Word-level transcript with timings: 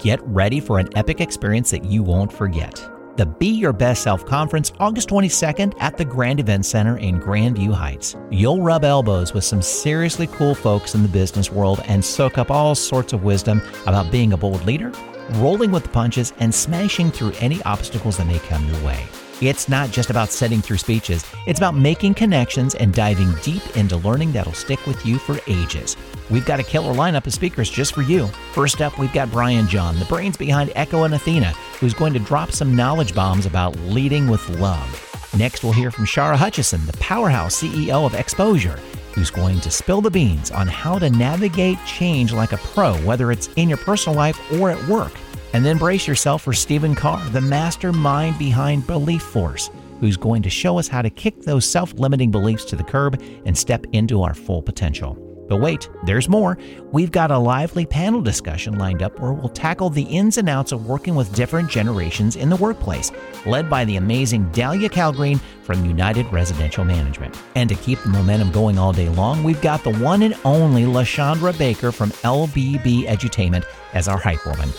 Get 0.00 0.20
ready 0.22 0.60
for 0.60 0.78
an 0.78 0.88
epic 0.96 1.20
experience 1.20 1.70
that 1.70 1.84
you 1.84 2.02
won't 2.02 2.32
forget. 2.32 2.88
The 3.16 3.26
Be 3.26 3.48
Your 3.48 3.74
Best 3.74 4.02
Self 4.02 4.24
Conference, 4.24 4.72
August 4.80 5.10
22nd 5.10 5.74
at 5.80 5.98
the 5.98 6.04
Grand 6.04 6.40
Event 6.40 6.64
Center 6.64 6.96
in 6.96 7.20
Grandview 7.20 7.72
Heights. 7.72 8.16
You'll 8.30 8.62
rub 8.62 8.84
elbows 8.84 9.34
with 9.34 9.44
some 9.44 9.60
seriously 9.60 10.26
cool 10.28 10.54
folks 10.54 10.94
in 10.94 11.02
the 11.02 11.08
business 11.08 11.50
world 11.52 11.82
and 11.84 12.02
soak 12.02 12.38
up 12.38 12.50
all 12.50 12.74
sorts 12.74 13.12
of 13.12 13.22
wisdom 13.22 13.60
about 13.86 14.10
being 14.10 14.32
a 14.32 14.36
bold 14.38 14.64
leader, 14.64 14.92
rolling 15.36 15.70
with 15.70 15.84
the 15.84 15.88
punches, 15.88 16.32
and 16.38 16.54
smashing 16.54 17.10
through 17.10 17.32
any 17.40 17.62
obstacles 17.62 18.16
that 18.16 18.26
may 18.26 18.38
come 18.40 18.66
your 18.66 18.84
way. 18.84 19.06
It's 19.40 19.68
not 19.68 19.90
just 19.90 20.08
about 20.08 20.30
setting 20.30 20.62
through 20.62 20.78
speeches, 20.78 21.24
it's 21.46 21.58
about 21.58 21.74
making 21.74 22.14
connections 22.14 22.76
and 22.76 22.94
diving 22.94 23.34
deep 23.42 23.76
into 23.76 23.96
learning 23.96 24.30
that'll 24.32 24.52
stick 24.52 24.86
with 24.86 25.04
you 25.04 25.18
for 25.18 25.38
ages. 25.48 25.96
We've 26.30 26.46
got 26.46 26.60
a 26.60 26.62
killer 26.62 26.94
lineup 26.94 27.26
of 27.26 27.34
speakers 27.34 27.68
just 27.68 27.92
for 27.92 28.02
you. 28.02 28.28
First 28.52 28.80
up, 28.80 28.98
we've 28.98 29.12
got 29.12 29.32
Brian 29.32 29.66
John, 29.66 29.98
the 29.98 30.04
brains 30.04 30.36
behind 30.36 30.70
Echo 30.76 31.02
and 31.02 31.14
Athena, 31.14 31.50
who's 31.80 31.92
going 31.92 32.12
to 32.12 32.20
drop 32.20 32.52
some 32.52 32.76
knowledge 32.76 33.14
bombs 33.14 33.44
about 33.44 33.76
leading 33.80 34.28
with 34.28 34.48
love. 34.60 35.08
Next, 35.36 35.64
we'll 35.64 35.72
hear 35.72 35.90
from 35.90 36.04
Shara 36.04 36.36
Hutchinson, 36.36 36.86
the 36.86 36.96
powerhouse 36.98 37.60
CEO 37.60 38.06
of 38.06 38.14
Exposure, 38.14 38.78
who's 39.14 39.30
going 39.30 39.60
to 39.60 39.70
spill 39.70 40.00
the 40.00 40.10
beans 40.10 40.50
on 40.50 40.68
how 40.68 40.98
to 40.98 41.10
navigate 41.10 41.78
change 41.84 42.32
like 42.32 42.52
a 42.52 42.58
pro, 42.58 42.94
whether 42.98 43.32
it's 43.32 43.48
in 43.56 43.68
your 43.68 43.78
personal 43.78 44.16
life 44.16 44.38
or 44.52 44.70
at 44.70 44.88
work. 44.88 45.12
And 45.52 45.64
then 45.64 45.76
brace 45.78 46.08
yourself 46.08 46.42
for 46.42 46.52
Stephen 46.52 46.94
Carr, 46.94 47.22
the 47.30 47.40
mastermind 47.40 48.38
behind 48.38 48.86
Belief 48.86 49.22
Force, 49.22 49.70
who's 50.00 50.16
going 50.16 50.42
to 50.42 50.50
show 50.50 50.78
us 50.78 50.88
how 50.88 51.02
to 51.02 51.10
kick 51.10 51.42
those 51.42 51.68
self 51.68 51.92
limiting 51.94 52.30
beliefs 52.30 52.64
to 52.66 52.76
the 52.76 52.84
curb 52.84 53.22
and 53.44 53.56
step 53.56 53.84
into 53.92 54.22
our 54.22 54.34
full 54.34 54.62
potential. 54.62 55.18
But 55.48 55.60
wait, 55.60 55.90
there's 56.04 56.30
more. 56.30 56.56
We've 56.92 57.10
got 57.10 57.30
a 57.30 57.36
lively 57.36 57.84
panel 57.84 58.22
discussion 58.22 58.78
lined 58.78 59.02
up 59.02 59.20
where 59.20 59.34
we'll 59.34 59.50
tackle 59.50 59.90
the 59.90 60.04
ins 60.04 60.38
and 60.38 60.48
outs 60.48 60.72
of 60.72 60.86
working 60.86 61.14
with 61.14 61.34
different 61.34 61.68
generations 61.68 62.36
in 62.36 62.48
the 62.48 62.56
workplace, 62.56 63.12
led 63.44 63.68
by 63.68 63.84
the 63.84 63.96
amazing 63.96 64.50
Dahlia 64.52 64.88
Calgreen 64.88 65.38
from 65.62 65.84
United 65.84 66.24
Residential 66.32 66.86
Management. 66.86 67.36
And 67.54 67.68
to 67.68 67.74
keep 67.74 68.00
the 68.00 68.08
momentum 68.08 68.50
going 68.50 68.78
all 68.78 68.94
day 68.94 69.10
long, 69.10 69.44
we've 69.44 69.60
got 69.60 69.84
the 69.84 69.92
one 69.92 70.22
and 70.22 70.34
only 70.46 70.84
LaShondra 70.84 71.58
Baker 71.58 71.92
from 71.92 72.10
LBB 72.22 73.04
Edutainment 73.06 73.64
as 73.92 74.08
our 74.08 74.18
hype 74.18 74.46
woman. 74.46 74.70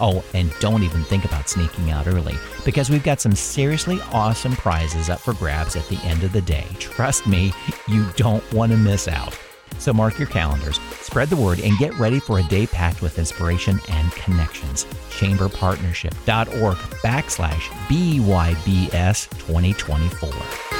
Oh, 0.00 0.24
and 0.34 0.52
don't 0.60 0.82
even 0.82 1.04
think 1.04 1.24
about 1.24 1.48
sneaking 1.48 1.90
out 1.90 2.06
early 2.06 2.36
because 2.64 2.90
we've 2.90 3.04
got 3.04 3.20
some 3.20 3.34
seriously 3.34 4.00
awesome 4.12 4.52
prizes 4.52 5.10
up 5.10 5.20
for 5.20 5.34
grabs 5.34 5.76
at 5.76 5.86
the 5.88 5.98
end 6.04 6.22
of 6.24 6.32
the 6.32 6.40
day. 6.40 6.66
Trust 6.78 7.26
me, 7.26 7.52
you 7.86 8.06
don't 8.16 8.42
want 8.52 8.72
to 8.72 8.78
miss 8.78 9.08
out. 9.08 9.38
So 9.78 9.92
mark 9.92 10.18
your 10.18 10.28
calendars, 10.28 10.78
spread 11.00 11.28
the 11.28 11.36
word, 11.36 11.60
and 11.60 11.76
get 11.78 11.94
ready 11.98 12.20
for 12.20 12.38
a 12.38 12.42
day 12.44 12.66
packed 12.66 13.02
with 13.02 13.18
inspiration 13.18 13.80
and 13.88 14.12
connections. 14.12 14.84
Chamberpartnership.org 15.10 16.76
backslash 16.76 17.62
BYBS 17.88 19.30
2024. 19.38 20.79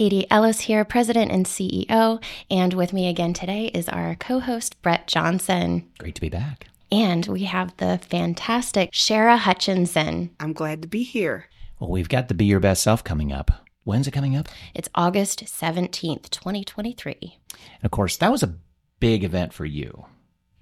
Katie 0.00 0.26
Ellis 0.30 0.60
here, 0.60 0.82
President 0.82 1.30
and 1.30 1.44
CEO. 1.44 2.24
And 2.50 2.72
with 2.72 2.94
me 2.94 3.10
again 3.10 3.34
today 3.34 3.66
is 3.74 3.86
our 3.86 4.14
co 4.14 4.40
host, 4.40 4.80
Brett 4.80 5.06
Johnson. 5.06 5.90
Great 5.98 6.14
to 6.14 6.22
be 6.22 6.30
back. 6.30 6.68
And 6.90 7.26
we 7.26 7.44
have 7.44 7.76
the 7.76 8.00
fantastic 8.08 8.92
Shara 8.92 9.36
Hutchinson. 9.36 10.30
I'm 10.40 10.54
glad 10.54 10.80
to 10.80 10.88
be 10.88 11.02
here. 11.02 11.50
Well, 11.78 11.90
we've 11.90 12.08
got 12.08 12.28
the 12.28 12.34
Be 12.34 12.46
Your 12.46 12.60
Best 12.60 12.82
Self 12.82 13.04
coming 13.04 13.30
up. 13.30 13.50
When's 13.84 14.08
it 14.08 14.12
coming 14.12 14.34
up? 14.34 14.48
It's 14.72 14.88
August 14.94 15.44
17th, 15.44 16.30
2023. 16.30 17.38
And 17.52 17.84
of 17.84 17.90
course, 17.90 18.16
that 18.16 18.32
was 18.32 18.42
a 18.42 18.54
big 19.00 19.22
event 19.22 19.52
for 19.52 19.66
you. 19.66 20.06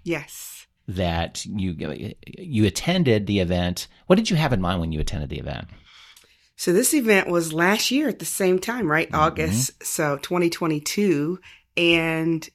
Yes. 0.03 0.67
That 0.89 1.47
you 1.47 1.77
uh, 1.89 1.95
you 2.37 2.67
attended 2.67 3.29
the 3.29 3.39
event. 3.39 3.87
What 4.09 4.17
did 4.17 4.31
you 4.31 4.37
have 4.37 4.53
in 4.53 4.61
mind 4.61 4.81
when 4.81 4.91
you 4.91 4.99
attended 4.99 5.31
the 5.31 5.39
event? 5.39 5.69
So 6.59 6.73
this 6.73 6.93
event 6.93 7.29
was 7.29 7.53
last 7.53 7.93
year 7.93 8.09
at 8.09 8.19
the 8.19 8.25
same 8.25 8.59
time, 8.59 8.91
right? 8.91 9.07
Mm-hmm. 9.07 9.21
August, 9.21 9.83
so 9.83 10.19
2022. 10.19 11.39
And 11.77 12.47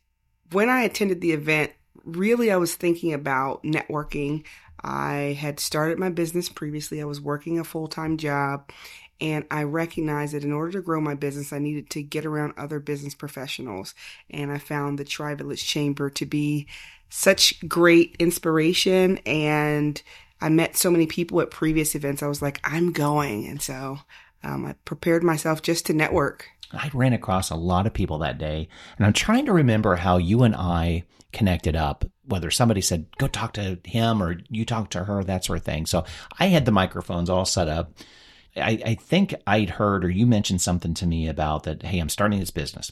when 0.52 0.70
I 0.70 0.82
attended 0.82 1.22
the 1.22 1.32
event, 1.32 1.72
really 2.04 2.52
I 2.52 2.58
was 2.58 2.76
thinking 2.76 3.14
about 3.14 3.64
networking. 3.64 4.44
I 4.84 5.38
had 5.40 5.62
started 5.62 5.98
my 5.98 6.10
business 6.10 6.50
previously. 6.50 7.02
I 7.02 7.06
was 7.06 7.22
working 7.22 7.58
a 7.58 7.64
full-time 7.64 8.18
job 8.18 8.70
and 9.22 9.46
I 9.50 9.64
recognized 9.64 10.34
that 10.34 10.44
in 10.44 10.52
order 10.52 10.74
to 10.74 10.82
grow 10.82 11.00
my 11.00 11.16
business, 11.16 11.54
I 11.54 11.60
needed 11.60 11.90
to 11.92 12.04
get 12.04 12.26
around 12.26 12.56
other 12.58 12.82
business 12.82 13.16
professionals. 13.16 13.96
And 14.30 14.52
I 14.52 14.58
found 14.58 15.00
the 15.00 15.06
Tri 15.06 15.36
Village 15.36 15.66
Chamber 15.66 16.10
to 16.10 16.26
be 16.26 16.68
such 17.10 17.66
great 17.70 18.18
inspiration 18.20 19.20
and 19.20 20.02
I 20.44 20.50
met 20.50 20.76
so 20.76 20.92
many 20.92 21.08
people 21.08 21.40
at 21.40 21.52
previous 21.52 21.96
events. 21.96 22.22
I 22.22 22.28
was 22.28 22.42
like, 22.42 22.60
I'm 22.66 22.92
going. 22.92 23.48
And 23.48 23.62
so 23.62 24.00
um, 24.44 24.66
I 24.66 24.74
prepared 24.84 25.24
myself 25.24 25.62
just 25.62 25.86
to 25.86 25.94
network. 25.94 26.50
I 26.74 26.90
ran 26.94 27.14
across 27.14 27.50
a 27.50 27.56
lot 27.56 27.88
of 27.88 27.94
people 27.94 28.18
that 28.20 28.38
day, 28.38 28.68
and 28.98 29.06
I'm 29.06 29.14
trying 29.14 29.46
to 29.46 29.54
remember 29.54 29.96
how 29.96 30.18
you 30.18 30.44
and 30.44 30.54
I 30.56 31.04
connected 31.32 31.78
up, 31.78 32.04
whether 32.26 32.52
somebody 32.52 32.82
said, 32.82 33.06
go 33.18 33.28
talk 33.28 33.54
to 33.54 33.80
him 33.86 34.22
or 34.22 34.38
you 34.50 34.66
talk 34.66 34.90
to 34.90 35.06
her, 35.06 35.24
that 35.24 35.46
sort 35.46 35.60
of 35.60 35.64
thing. 35.64 35.86
So 35.86 36.04
I 36.40 36.48
had 36.48 36.66
the 36.66 36.72
microphones 36.72 37.30
all 37.30 37.46
set 37.46 37.70
up. 37.70 37.94
I, 38.58 38.82
I 38.86 38.96
think 38.96 39.34
I'd 39.48 39.70
heard 39.70 40.04
or 40.04 40.10
you 40.10 40.28
mentioned 40.28 40.62
something 40.62 40.94
to 40.96 41.08
me 41.08 41.28
about 41.28 41.64
that, 41.64 41.84
hey, 41.84 42.00
I'm 42.00 42.10
starting 42.10 42.40
this 42.40 42.52
business. 42.52 42.92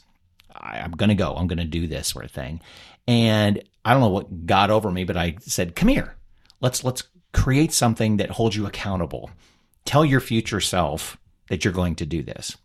I, 0.54 0.78
I'm 0.78 0.92
going 0.92 1.10
to 1.10 1.14
go. 1.14 1.34
I'm 1.34 1.48
going 1.48 1.58
to 1.58 1.64
do 1.64 1.86
this 1.86 2.08
sort 2.08 2.24
of 2.24 2.30
thing. 2.30 2.60
And 3.06 3.62
I 3.84 3.92
don't 3.92 4.00
know 4.00 4.08
what 4.08 4.46
got 4.46 4.70
over 4.70 4.90
me, 4.90 5.04
but 5.04 5.16
I 5.18 5.36
said, 5.40 5.76
come 5.76 5.88
here. 5.88 6.16
Let's, 6.60 6.84
let's 6.84 7.02
create 7.32 7.72
something 7.72 8.18
that 8.18 8.30
holds 8.30 8.56
you 8.56 8.66
accountable. 8.66 9.30
Tell 9.84 10.04
your 10.04 10.20
future 10.20 10.60
self 10.60 11.18
that 11.48 11.64
you're 11.64 11.72
going 11.72 11.96
to 11.96 12.06
do 12.06 12.22
this. 12.22 12.56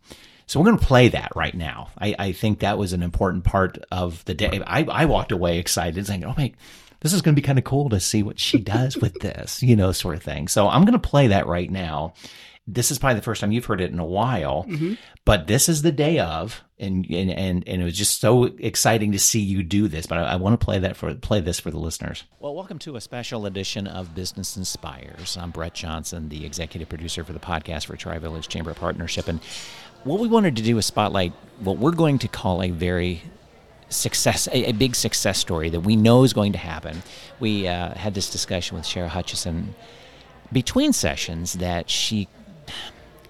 So 0.46 0.58
we're 0.58 0.66
going 0.66 0.78
to 0.78 0.86
play 0.86 1.08
that 1.08 1.32
right 1.36 1.54
now. 1.54 1.90
I, 1.98 2.14
I 2.18 2.32
think 2.32 2.60
that 2.60 2.78
was 2.78 2.92
an 2.92 3.02
important 3.02 3.44
part 3.44 3.78
of 3.90 4.24
the 4.24 4.34
day. 4.34 4.62
I, 4.66 4.84
I 4.84 5.04
walked 5.04 5.32
away 5.32 5.58
excited 5.58 6.06
saying, 6.06 6.24
oh 6.24 6.34
my, 6.38 6.52
this 7.00 7.12
is 7.12 7.20
going 7.20 7.34
to 7.34 7.40
be 7.40 7.44
kind 7.44 7.58
of 7.58 7.64
cool 7.64 7.90
to 7.90 8.00
see 8.00 8.22
what 8.22 8.40
she 8.40 8.58
does 8.58 8.96
with 8.96 9.14
this, 9.20 9.62
you 9.62 9.76
know, 9.76 9.92
sort 9.92 10.16
of 10.16 10.22
thing. 10.22 10.48
So 10.48 10.68
I'm 10.68 10.82
going 10.82 10.98
to 10.98 11.08
play 11.08 11.28
that 11.28 11.46
right 11.46 11.70
now 11.70 12.14
this 12.70 12.90
is 12.90 12.98
probably 12.98 13.14
the 13.14 13.22
first 13.22 13.40
time 13.40 13.50
you've 13.50 13.64
heard 13.64 13.80
it 13.80 13.90
in 13.90 13.98
a 13.98 14.04
while, 14.04 14.64
mm-hmm. 14.64 14.94
but 15.24 15.46
this 15.46 15.70
is 15.70 15.80
the 15.80 15.90
day 15.90 16.18
of, 16.18 16.62
and, 16.78 17.06
and 17.06 17.30
and 17.30 17.66
and 17.66 17.82
it 17.82 17.84
was 17.84 17.96
just 17.96 18.20
so 18.20 18.44
exciting 18.44 19.10
to 19.12 19.18
see 19.18 19.40
you 19.40 19.62
do 19.62 19.88
this. 19.88 20.06
But 20.06 20.18
I, 20.18 20.32
I, 20.32 20.36
want 20.36 20.60
to 20.60 20.62
play 20.62 20.78
that 20.78 20.94
for 20.94 21.14
play 21.14 21.40
this 21.40 21.58
for 21.58 21.70
the 21.70 21.78
listeners. 21.78 22.24
Well, 22.40 22.54
welcome 22.54 22.78
to 22.80 22.96
a 22.96 23.00
special 23.00 23.46
edition 23.46 23.86
of 23.86 24.14
Business 24.14 24.56
Inspires. 24.56 25.38
I'm 25.38 25.50
Brett 25.50 25.72
Johnson, 25.72 26.28
the 26.28 26.44
executive 26.44 26.90
producer 26.90 27.24
for 27.24 27.32
the 27.32 27.38
podcast 27.38 27.86
for 27.86 27.96
Tri 27.96 28.18
Village 28.18 28.48
Chamber 28.48 28.74
Partnership, 28.74 29.28
and 29.28 29.40
what 30.04 30.20
we 30.20 30.28
wanted 30.28 30.54
to 30.56 30.62
do 30.62 30.76
is 30.76 30.84
spotlight 30.84 31.32
what 31.60 31.78
we're 31.78 31.90
going 31.90 32.18
to 32.18 32.28
call 32.28 32.62
a 32.62 32.70
very 32.70 33.22
success, 33.88 34.46
a, 34.48 34.68
a 34.68 34.72
big 34.72 34.94
success 34.94 35.38
story 35.38 35.70
that 35.70 35.80
we 35.80 35.96
know 35.96 36.22
is 36.22 36.34
going 36.34 36.52
to 36.52 36.58
happen. 36.58 37.02
We 37.40 37.66
uh, 37.66 37.94
had 37.94 38.12
this 38.12 38.30
discussion 38.30 38.76
with 38.76 38.84
Shara 38.84 39.08
Hutchinson 39.08 39.74
between 40.52 40.92
sessions 40.92 41.54
that 41.54 41.88
she 41.88 42.28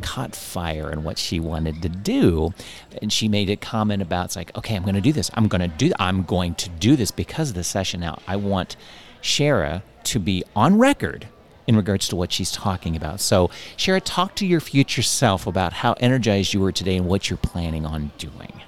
caught 0.01 0.35
fire 0.35 0.91
in 0.91 1.03
what 1.03 1.19
she 1.19 1.41
wanted 1.41 1.83
to 1.83 1.89
do. 1.89 2.55
And 3.03 3.13
she 3.13 3.29
made 3.29 3.51
a 3.51 3.57
comment 3.57 4.03
about 4.03 4.27
it's 4.27 4.37
like 4.37 4.57
okay 4.57 4.77
i'm 4.77 4.83
going 4.83 4.95
to 4.95 5.01
do 5.01 5.13
this. 5.13 5.31
I'm 5.35 5.49
going 5.49 5.61
to 5.61 5.69
do 5.69 5.93
i'm 5.99 6.23
going 6.23 6.55
to 6.57 6.69
do 6.69 6.97
this 6.97 7.11
because 7.11 7.51
of 7.51 7.55
the 7.55 7.65
session. 7.65 8.01
Now 8.01 8.19
i 8.27 8.37
want 8.37 8.77
shara 9.23 9.83
to 10.05 10.19
be 10.19 10.45
on 10.55 10.79
record 10.79 11.29
in 11.67 11.77
regards 11.77 12.09
to 12.09 12.17
what 12.17 12.33
she's 12.33 12.51
talking 12.51 12.97
about. 12.97 13.21
So 13.21 13.49
shara 13.77 14.01
talk 14.03 14.35
to 14.37 14.47
your 14.47 14.61
future 14.61 15.03
self 15.03 15.47
about 15.47 15.73
how 15.75 15.95
energized 15.95 16.55
you 16.55 16.61
were 16.61 16.73
today 16.73 16.97
and 16.97 17.07
what 17.07 17.29
you're 17.29 17.37
planning 17.37 17.85
on 17.85 18.13
doing 18.19 18.63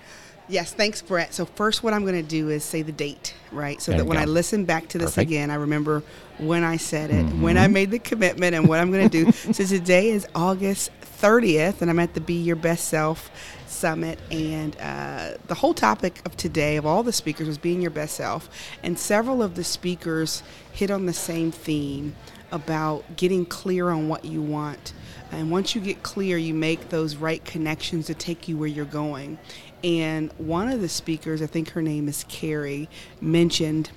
Yes, 0.50 0.73
thanks, 0.73 1.00
Brett. 1.00 1.32
So 1.32 1.44
first, 1.44 1.85
what 1.85 1.94
I'm 1.94 2.02
going 2.02 2.20
to 2.20 2.29
do 2.29 2.49
is 2.49 2.64
say 2.64 2.82
the 2.82 2.91
date, 2.91 3.35
right? 3.52 3.81
So 3.81 3.93
there 3.93 3.99
that 4.00 4.05
when 4.05 4.17
go. 4.17 4.23
I 4.23 4.25
listen 4.25 4.64
back 4.64 4.88
to 4.88 4.99
this 4.99 5.12
Perfect. 5.12 5.31
again, 5.31 5.50
I 5.50 5.55
remember 5.55 6.02
when 6.38 6.64
I 6.64 6.76
said 6.76 7.11
it, 7.11 7.25
mm-hmm. 7.25 7.41
when 7.41 7.56
I 7.56 7.69
made 7.69 7.93
the 7.93 8.00
commitment, 8.00 8.56
and 8.56 8.69
what 8.69 8.81
I'm 8.81 8.91
going 8.91 9.08
to 9.08 9.25
do. 9.25 9.32
so 9.52 9.64
today 9.64 10.08
is 10.11 10.26
August 10.35 10.91
30th, 11.20 11.82
and 11.82 11.91
I'm 11.91 12.00
at 12.00 12.14
the 12.14 12.20
Be 12.20 12.35
Your 12.35 12.56
Best 12.56 12.88
Self 12.88 13.31
Summit, 13.69 14.19
and 14.32 14.76
uh, 14.81 15.32
the 15.47 15.55
whole 15.55 15.73
topic 15.73 16.20
of 16.26 16.37
today, 16.37 16.76
of 16.76 16.85
all 16.85 17.05
the 17.05 17.12
speakers, 17.12 17.47
was 17.47 17.58
being 17.58 17.81
your 17.81 17.93
best 17.93 18.17
self, 18.17 18.49
and 18.82 18.99
several 18.99 19.44
of 19.44 19.55
the 19.55 19.64
speakers 19.64 20.43
hit 20.73 20.91
on 20.91 21.06
the 21.06 21.12
same 21.12 21.52
theme 21.52 22.17
about 22.50 23.17
getting 23.17 23.47
clear 23.47 23.91
on 23.91 24.08
what 24.08 24.25
you 24.25 24.43
want. 24.43 24.93
And 25.32 25.50
once 25.50 25.76
you 25.76 25.81
get 25.81 26.02
clear, 26.02 26.37
you 26.37 26.55
make 26.55 26.88
those 26.88 27.14
right 27.14 27.44
connections 27.44 28.06
to 28.06 28.14
take 28.14 28.49
you 28.49 28.56
where 28.56 28.69
you're 28.69 28.85
going. 28.85 29.38
And 29.82 30.32
one 30.38 30.68
of 30.68 30.80
the 30.80 30.88
speakers, 30.88 31.40
I 31.42 31.46
think 31.46 31.70
her 31.70 31.82
name 31.82 32.08
is 32.08 32.24
Carrie, 32.28 32.88
mentioned 33.20 33.90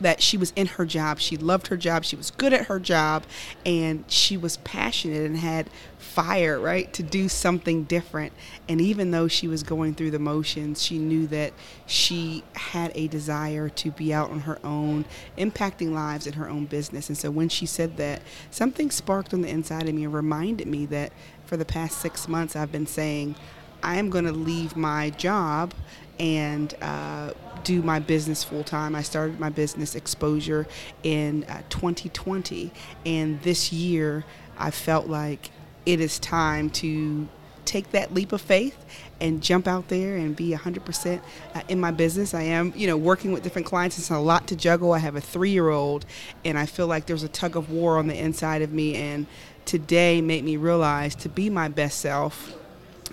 that 0.00 0.22
she 0.22 0.36
was 0.36 0.52
in 0.54 0.66
her 0.66 0.86
job. 0.86 1.18
She 1.18 1.36
loved 1.36 1.68
her 1.68 1.76
job. 1.76 2.04
She 2.04 2.16
was 2.16 2.30
good 2.30 2.52
at 2.52 2.66
her 2.66 2.78
job 2.78 3.24
and 3.66 4.04
she 4.06 4.36
was 4.36 4.58
passionate 4.58 5.24
and 5.24 5.36
had 5.36 5.68
fire, 5.98 6.58
right, 6.58 6.92
to 6.92 7.02
do 7.02 7.28
something 7.28 7.84
different. 7.84 8.32
And 8.68 8.80
even 8.80 9.10
though 9.10 9.28
she 9.28 9.48
was 9.48 9.62
going 9.62 9.94
through 9.94 10.12
the 10.12 10.18
motions, 10.18 10.82
she 10.82 10.98
knew 10.98 11.26
that 11.28 11.52
she 11.86 12.44
had 12.54 12.92
a 12.94 13.08
desire 13.08 13.68
to 13.70 13.90
be 13.90 14.12
out 14.14 14.30
on 14.30 14.40
her 14.40 14.58
own, 14.64 15.04
impacting 15.36 15.92
lives 15.92 16.26
in 16.26 16.34
her 16.34 16.48
own 16.48 16.66
business. 16.66 17.08
And 17.08 17.18
so 17.18 17.30
when 17.30 17.48
she 17.48 17.66
said 17.66 17.96
that, 17.96 18.22
something 18.50 18.90
sparked 18.90 19.34
on 19.34 19.42
the 19.42 19.48
inside 19.48 19.88
of 19.88 19.94
me 19.94 20.04
and 20.04 20.14
reminded 20.14 20.66
me 20.66 20.86
that 20.86 21.12
for 21.44 21.56
the 21.56 21.64
past 21.64 21.98
six 21.98 22.28
months 22.28 22.54
I've 22.54 22.72
been 22.72 22.86
saying, 22.86 23.34
I 23.82 23.96
am 23.96 24.10
going 24.10 24.24
to 24.24 24.32
leave 24.32 24.76
my 24.76 25.10
job 25.10 25.74
and 26.18 26.74
uh, 26.82 27.32
do 27.64 27.82
my 27.82 27.98
business 27.98 28.42
full 28.44 28.64
time. 28.64 28.94
I 28.94 29.02
started 29.02 29.38
my 29.38 29.50
business 29.50 29.94
exposure 29.94 30.66
in 31.02 31.44
uh, 31.44 31.62
2020, 31.68 32.72
and 33.06 33.40
this 33.42 33.72
year 33.72 34.24
I 34.58 34.70
felt 34.70 35.06
like 35.06 35.50
it 35.86 36.00
is 36.00 36.18
time 36.18 36.70
to 36.70 37.28
take 37.64 37.90
that 37.90 38.14
leap 38.14 38.32
of 38.32 38.40
faith 38.40 38.84
and 39.20 39.42
jump 39.42 39.68
out 39.68 39.88
there 39.88 40.16
and 40.16 40.34
be 40.34 40.52
100% 40.52 41.20
uh, 41.54 41.60
in 41.68 41.78
my 41.78 41.90
business. 41.90 42.32
I 42.32 42.42
am, 42.42 42.72
you 42.74 42.86
know, 42.86 42.96
working 42.96 43.30
with 43.30 43.42
different 43.42 43.66
clients. 43.66 43.98
It's 43.98 44.10
a 44.10 44.18
lot 44.18 44.46
to 44.48 44.56
juggle. 44.56 44.92
I 44.92 44.98
have 44.98 45.16
a 45.16 45.20
three 45.20 45.50
year 45.50 45.68
old, 45.68 46.06
and 46.44 46.58
I 46.58 46.66
feel 46.66 46.86
like 46.86 47.06
there's 47.06 47.22
a 47.22 47.28
tug 47.28 47.56
of 47.56 47.70
war 47.70 47.98
on 47.98 48.06
the 48.06 48.18
inside 48.18 48.62
of 48.62 48.72
me. 48.72 48.96
And 48.96 49.26
today 49.66 50.22
made 50.22 50.44
me 50.44 50.56
realize 50.56 51.14
to 51.16 51.28
be 51.28 51.50
my 51.50 51.68
best 51.68 51.98
self, 51.98 52.54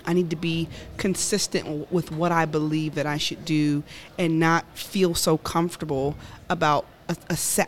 I 0.06 0.12
need 0.12 0.30
to 0.30 0.36
be 0.36 0.68
consistent 0.96 1.90
with 1.92 2.12
what 2.12 2.32
I 2.32 2.44
believe 2.44 2.94
that 2.94 3.06
I 3.06 3.18
should 3.18 3.44
do 3.44 3.82
and 4.18 4.38
not 4.38 4.64
feel 4.76 5.14
so 5.14 5.38
comfortable 5.38 6.16
about 6.48 6.86
a, 7.08 7.16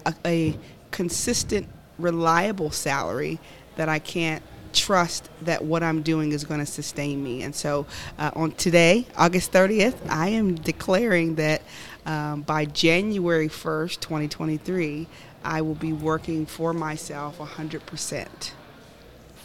a, 0.07 0.15
a 0.25 0.59
consistent, 0.91 1.67
reliable 1.99 2.71
salary 2.71 3.39
that 3.77 3.89
I 3.89 3.99
can't 3.99 4.43
trust 4.73 5.29
that 5.43 5.65
what 5.65 5.83
I'm 5.83 6.03
doing 6.03 6.33
is 6.33 6.45
going 6.45 6.61
to 6.61 6.67
sustain 6.67 7.23
me. 7.23 7.43
And 7.43 7.55
so 7.55 7.87
uh, 8.19 8.31
on 8.35 8.53
today, 8.53 9.07
August 9.17 9.53
30th, 9.53 9.97
I 10.09 10.29
am 10.29 10.55
declaring 10.55 11.37
that 11.37 11.63
um, 12.07 12.43
by 12.43 12.65
January 12.65 13.49
1st, 13.49 14.01
2023, 14.01 15.07
I 15.45 15.63
will 15.63 15.75
be 15.75 15.93
working 15.93 16.47
for 16.47 16.73
myself 16.73 17.39
100%. 17.39 18.29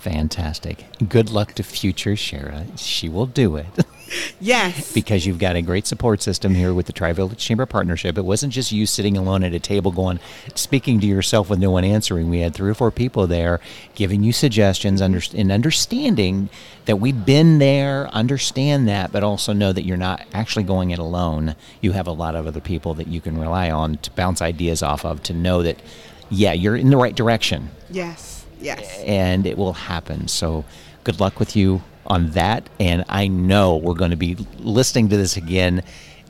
Fantastic. 0.03 0.83
Good 1.07 1.29
luck 1.29 1.53
to 1.53 1.63
future 1.63 2.15
Shara. 2.15 2.67
She 2.77 3.07
will 3.07 3.25
do 3.25 3.55
it. 3.55 3.65
Yes. 4.39 4.94
because 4.94 5.25
you've 5.25 5.39
got 5.39 5.55
a 5.55 5.61
great 5.63 5.88
support 5.88 6.21
system 6.21 6.53
here 6.53 6.71
with 6.71 6.85
the 6.85 6.94
Tri 6.94 7.13
Village 7.13 7.39
Chamber 7.39 7.65
Partnership. 7.65 8.15
It 8.15 8.25
wasn't 8.25 8.53
just 8.53 8.71
you 8.71 8.85
sitting 8.85 9.17
alone 9.17 9.44
at 9.44 9.53
a 9.55 9.59
table 9.59 9.91
going, 9.91 10.19
speaking 10.53 11.00
to 11.00 11.07
yourself 11.07 11.50
with 11.50 11.57
no 11.57 11.71
one 11.71 11.83
answering. 11.83 12.29
We 12.29 12.41
had 12.41 12.53
three 12.53 12.69
or 12.69 12.75
four 12.75 12.91
people 12.91 13.25
there 13.25 13.59
giving 13.95 14.21
you 14.21 14.31
suggestions 14.31 15.01
under, 15.01 15.19
and 15.33 15.51
understanding 15.51 16.50
that 16.85 16.97
we've 16.97 17.25
been 17.25 17.57
there, 17.57 18.07
understand 18.09 18.88
that, 18.88 19.11
but 19.11 19.23
also 19.23 19.51
know 19.51 19.71
that 19.73 19.85
you're 19.85 19.97
not 19.97 20.23
actually 20.31 20.63
going 20.63 20.91
it 20.91 21.00
alone. 21.00 21.55
You 21.81 21.94
have 21.94 22.05
a 22.05 22.11
lot 22.11 22.35
of 22.35 22.45
other 22.45 22.61
people 22.61 22.94
that 22.95 23.07
you 23.07 23.19
can 23.19 23.39
rely 23.39 23.71
on 23.71 23.97
to 24.00 24.11
bounce 24.11 24.44
ideas 24.44 24.83
off 24.83 25.05
of, 25.05 25.23
to 25.23 25.33
know 25.33 25.63
that, 25.63 25.81
yeah, 26.29 26.53
you're 26.53 26.75
in 26.75 26.91
the 26.91 26.97
right 26.97 27.15
direction. 27.15 27.71
Yes. 27.89 28.32
Yes. 28.63 29.00
And 29.06 29.45
it 29.45 29.57
will 29.57 29.74
happen. 29.74 30.27
So 30.27 30.65
good 31.04 31.19
luck 31.19 31.39
with 31.39 31.56
you 31.56 31.83
on 32.07 32.31
that. 32.31 32.69
And 32.80 33.04
I 33.10 33.27
know 33.27 33.77
we're 33.77 33.94
going 33.94 34.12
to 34.12 34.18
be 34.18 34.36
listening 34.60 35.10
to 35.10 35.18
this 35.18 35.38
again 35.38 35.83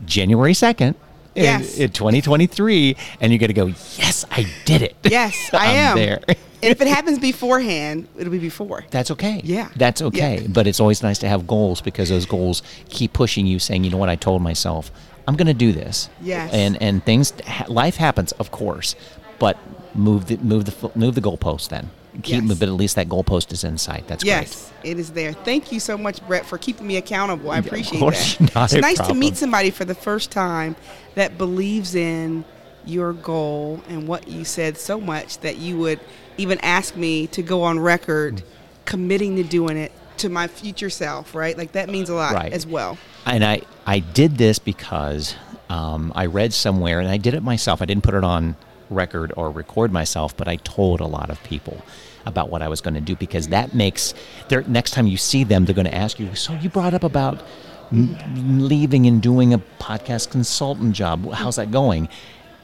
January 0.06 0.54
2nd. 0.54 0.96
Yes. 1.36 1.78
In, 1.78 1.84
in 1.86 1.92
2023, 1.92 2.96
and 3.20 3.32
you're 3.32 3.40
going 3.40 3.48
to 3.48 3.54
go, 3.54 3.66
yes, 3.98 4.24
I 4.30 4.46
did 4.66 4.82
it. 4.84 4.96
Yes, 5.10 5.50
I 5.54 5.66
am. 5.74 5.98
there. 5.98 6.20
and 6.28 6.38
if 6.62 6.80
it 6.80 6.88
happens 6.88 7.18
beforehand, 7.18 8.08
it'll 8.18 8.32
be 8.32 8.38
before. 8.40 8.86
That's 8.92 9.10
okay. 9.12 9.42
Yeah. 9.44 9.70
That's 9.76 10.02
okay. 10.02 10.42
Yeah. 10.42 10.48
But 10.48 10.68
it's 10.68 10.80
always 10.80 11.02
nice 11.02 11.18
to 11.20 11.28
have 11.28 11.48
goals 11.48 11.82
because 11.82 12.10
those 12.10 12.28
goals 12.28 12.62
keep 12.90 13.14
pushing 13.14 13.48
you, 13.48 13.58
saying, 13.58 13.84
you 13.84 13.90
know 13.90 13.98
what, 13.98 14.10
I 14.10 14.16
told 14.16 14.44
myself, 14.44 14.92
I'm 15.28 15.36
going 15.36 15.48
to 15.48 15.54
do 15.54 15.72
this. 15.72 16.10
Yes. 16.22 16.54
And 16.54 16.82
and 16.82 17.04
things, 17.04 17.34
life 17.68 17.96
happens, 17.96 18.32
of 18.34 18.52
course, 18.52 18.96
but 19.40 19.58
move 19.96 20.26
the 20.28 20.38
move 20.38 20.66
the 20.66 20.92
move 20.96 21.16
the 21.16 21.22
goalpost 21.22 21.70
then 21.70 21.90
keep 22.22 22.44
Yes. 22.44 22.60
but 22.60 22.68
at 22.68 22.74
least 22.76 22.96
that 22.96 23.10
goalpost 23.10 23.52
is 23.52 23.64
in 23.64 23.78
sight. 23.78 24.08
That's 24.08 24.24
great. 24.24 24.32
Yes, 24.32 24.72
it 24.84 25.00
is 25.00 25.12
there. 25.12 25.34
Thank 25.34 25.72
you 25.72 25.80
so 25.80 25.98
much, 25.98 26.26
Brett, 26.28 26.46
for 26.46 26.58
keeping 26.58 26.86
me 26.86 26.98
accountable. 26.98 27.50
I 27.52 27.58
of 27.58 27.66
appreciate 27.66 28.00
course, 28.00 28.36
that. 28.38 28.54
not 28.56 28.72
it's 28.74 28.82
nice 28.82 29.08
to 29.08 29.14
meet 29.14 29.36
somebody 29.38 29.72
for 29.72 29.86
the 29.86 29.96
first 29.96 30.30
time 30.32 30.76
that 31.16 31.38
believes 31.38 31.96
in 31.96 32.46
your 32.86 33.14
goal 33.14 33.82
and 33.88 34.08
what 34.08 34.28
you 34.28 34.44
said 34.44 34.78
so 34.78 35.00
much 35.00 35.38
that 35.40 35.58
you 35.58 35.78
would 35.78 36.00
even 36.38 36.60
ask 36.60 36.96
me 36.98 37.28
to 37.28 37.42
go 37.42 37.64
on 37.64 37.80
record 37.80 38.44
committing 38.86 39.38
to 39.38 39.44
doing 39.44 39.78
it 39.78 39.92
to 40.18 40.30
my 40.30 40.48
future 40.48 40.90
self, 40.90 41.34
right? 41.34 41.58
Like 41.58 41.72
that 41.72 41.90
means 41.90 42.10
a 42.10 42.14
lot 42.14 42.34
Right. 42.34 42.52
as 42.54 42.68
well. 42.68 42.98
And 43.26 43.44
I 43.44 43.62
I 43.86 44.00
did 44.00 44.38
this 44.38 44.60
because 44.60 45.36
um, 45.70 46.12
I 46.16 46.26
read 46.28 46.54
somewhere, 46.54 47.00
and 47.00 47.08
I 47.10 47.18
did 47.18 47.34
it 47.34 47.42
myself. 47.42 47.82
I 47.82 47.86
didn't 47.86 48.04
put 48.04 48.14
it 48.14 48.24
on 48.24 48.56
record 48.90 49.34
or 49.36 49.50
record 49.50 49.92
myself, 49.92 50.36
but 50.36 50.48
I 50.48 50.58
told 50.58 51.00
a 51.00 51.08
lot 51.08 51.30
of 51.30 51.42
people 51.44 51.82
about 52.26 52.50
what 52.50 52.62
I 52.62 52.68
was 52.68 52.82
going 52.82 52.94
to 52.94 53.02
do 53.02 53.16
because 53.16 53.50
that 53.50 53.74
makes 53.74 54.14
their 54.48 54.64
next 54.64 54.92
time 54.92 55.08
you 55.08 55.18
see 55.18 55.44
them, 55.44 55.66
they're 55.66 55.76
going 55.76 55.86
to 55.86 55.96
ask 55.96 56.20
you. 56.20 56.34
So 56.36 56.54
you 56.54 56.70
brought 56.70 56.94
up 56.94 57.04
about 57.04 57.44
m- 57.92 58.18
leaving 58.60 59.06
and 59.06 59.22
doing 59.22 59.54
a 59.54 59.60
podcast 59.80 60.32
consultant 60.32 60.94
job. 60.96 61.32
How's 61.34 61.58
that 61.58 61.72
going? 61.72 62.08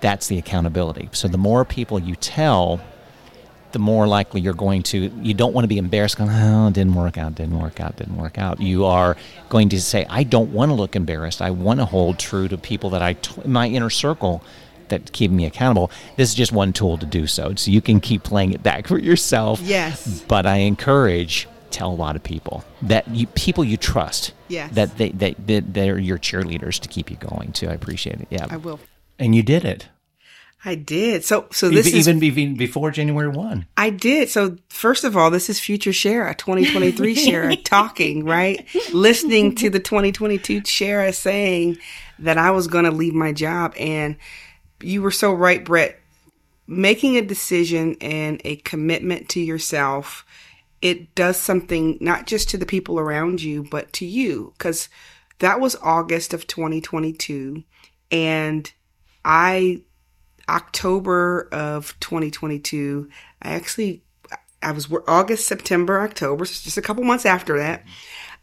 That's 0.01 0.27
the 0.27 0.37
accountability. 0.37 1.09
So 1.11 1.27
the 1.27 1.37
more 1.37 1.65
people 1.65 1.99
you 1.99 2.15
tell, 2.15 2.79
the 3.71 3.79
more 3.79 4.07
likely 4.07 4.41
you're 4.41 4.53
going 4.53 4.81
to 4.81 5.11
you 5.21 5.33
don't 5.33 5.53
want 5.53 5.63
to 5.63 5.67
be 5.67 5.77
embarrassed 5.77 6.17
going 6.17 6.29
oh 6.31 6.71
didn't 6.71 6.95
work 6.95 7.17
out 7.17 7.35
didn't 7.35 7.59
work 7.59 7.79
out 7.79 7.95
didn't 7.97 8.17
work 8.17 8.37
out 8.37 8.59
you 8.59 8.85
are 8.85 9.15
going 9.49 9.69
to 9.69 9.79
say 9.79 10.05
i 10.09 10.23
don't 10.23 10.51
want 10.51 10.69
to 10.69 10.73
look 10.73 10.95
embarrassed 10.95 11.41
i 11.41 11.51
want 11.51 11.79
to 11.79 11.85
hold 11.85 12.17
true 12.17 12.47
to 12.47 12.57
people 12.57 12.89
that 12.89 13.01
i 13.01 13.13
t- 13.13 13.41
my 13.45 13.67
inner 13.67 13.89
circle 13.89 14.43
that 14.89 15.11
keep 15.11 15.31
me 15.31 15.45
accountable 15.45 15.89
this 16.17 16.29
is 16.29 16.35
just 16.35 16.51
one 16.51 16.73
tool 16.73 16.97
to 16.97 17.05
do 17.05 17.25
so 17.27 17.53
so 17.55 17.71
you 17.71 17.81
can 17.81 17.99
keep 17.99 18.23
playing 18.23 18.51
it 18.53 18.61
back 18.63 18.87
for 18.91 18.97
yourself 18.99 19.59
Yes. 19.61 20.23
but 20.27 20.45
i 20.45 20.57
encourage 20.57 21.47
tell 21.71 21.91
a 21.91 21.93
lot 21.93 22.15
of 22.15 22.23
people 22.23 22.63
that 22.81 23.07
you 23.09 23.27
people 23.27 23.63
you 23.63 23.77
trust 23.77 24.33
Yes. 24.47 24.71
that 24.73 24.97
they, 24.97 25.09
they, 25.09 25.33
they 25.33 25.59
they're 25.59 25.99
your 25.99 26.17
cheerleaders 26.17 26.79
to 26.79 26.89
keep 26.89 27.09
you 27.11 27.17
going 27.17 27.51
too 27.51 27.67
i 27.69 27.73
appreciate 27.73 28.19
it 28.21 28.27
yeah 28.31 28.47
I 28.49 28.57
will. 28.57 28.79
and 29.19 29.35
you 29.35 29.43
did 29.43 29.63
it 29.65 29.87
I 30.65 30.75
did. 30.75 31.23
So 31.23 31.45
so 31.53 31.69
this 31.69 31.87
even, 31.87 31.99
is 31.99 32.09
even 32.21 32.55
before 32.57 32.91
january 32.91 33.29
1 33.29 33.65
I 33.77 33.91
did. 33.91 34.27
So 34.27 34.57
first 34.67 35.05
of 35.05 35.15
all, 35.15 35.31
this 35.31 35.49
is 35.49 35.57
future 35.57 35.91
Shara, 35.91 36.37
2023 36.37 37.15
Shara 37.25 37.63
talking, 37.63 38.25
right? 38.25 38.67
Listening 38.91 39.55
to 39.55 39.69
the 39.69 39.79
2022 39.79 40.59
Shara 40.63 41.15
saying 41.15 41.77
that 42.19 42.37
I 42.37 42.51
was 42.51 42.67
going 42.67 42.83
to 42.83 42.91
leave 42.91 43.13
my 43.13 43.31
job. 43.31 43.73
And 43.79 44.17
you 44.81 45.01
were 45.01 45.11
so 45.11 45.33
right, 45.33 45.63
Brett. 45.63 45.99
Making 46.67 47.17
a 47.17 47.21
decision 47.21 47.97
and 47.99 48.41
a 48.45 48.57
commitment 48.57 49.29
to 49.29 49.39
yourself, 49.39 50.25
it 50.81 51.15
does 51.15 51.37
something 51.37 51.97
not 51.99 52.27
just 52.27 52.49
to 52.49 52.57
the 52.57 52.65
people 52.65 52.99
around 52.99 53.41
you, 53.41 53.63
but 53.63 53.91
to 53.93 54.05
you. 54.05 54.53
Cause 54.59 54.87
that 55.39 55.59
was 55.59 55.75
August 55.81 56.33
of 56.33 56.45
2022. 56.45 57.63
And 58.11 58.71
I 59.25 59.81
October 60.49 61.47
of 61.51 61.97
2022, 61.99 63.09
I 63.41 63.51
actually, 63.51 64.03
I 64.61 64.71
was 64.71 64.91
August, 65.07 65.47
September, 65.47 66.01
October, 66.01 66.45
so 66.45 66.63
just 66.63 66.77
a 66.77 66.81
couple 66.81 67.03
months 67.03 67.25
after 67.25 67.57
that. 67.59 67.83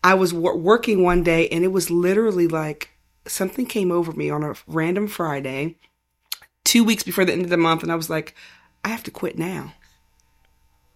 I 0.05 0.15
was 0.15 0.33
wor- 0.33 0.57
working 0.57 1.03
one 1.03 1.23
day 1.25 1.49
and 1.49 1.65
it 1.65 1.73
was 1.73 1.91
literally 1.91 2.47
like 2.47 2.91
something 3.27 3.67
came 3.67 3.91
over 3.91 4.13
me 4.13 4.31
on 4.31 4.45
a 4.45 4.55
random 4.69 5.09
Friday, 5.09 5.77
two 6.67 6.85
weeks 6.85 7.03
before 7.03 7.25
the 7.25 7.33
end 7.33 7.43
of 7.43 7.51
the 7.51 7.57
month. 7.57 7.83
And 7.83 7.91
I 7.91 7.95
was 7.95 8.11
like, 8.11 8.35
I 8.85 8.89
have 8.89 9.05
to 9.05 9.11
quit 9.11 9.39
now. 9.39 9.73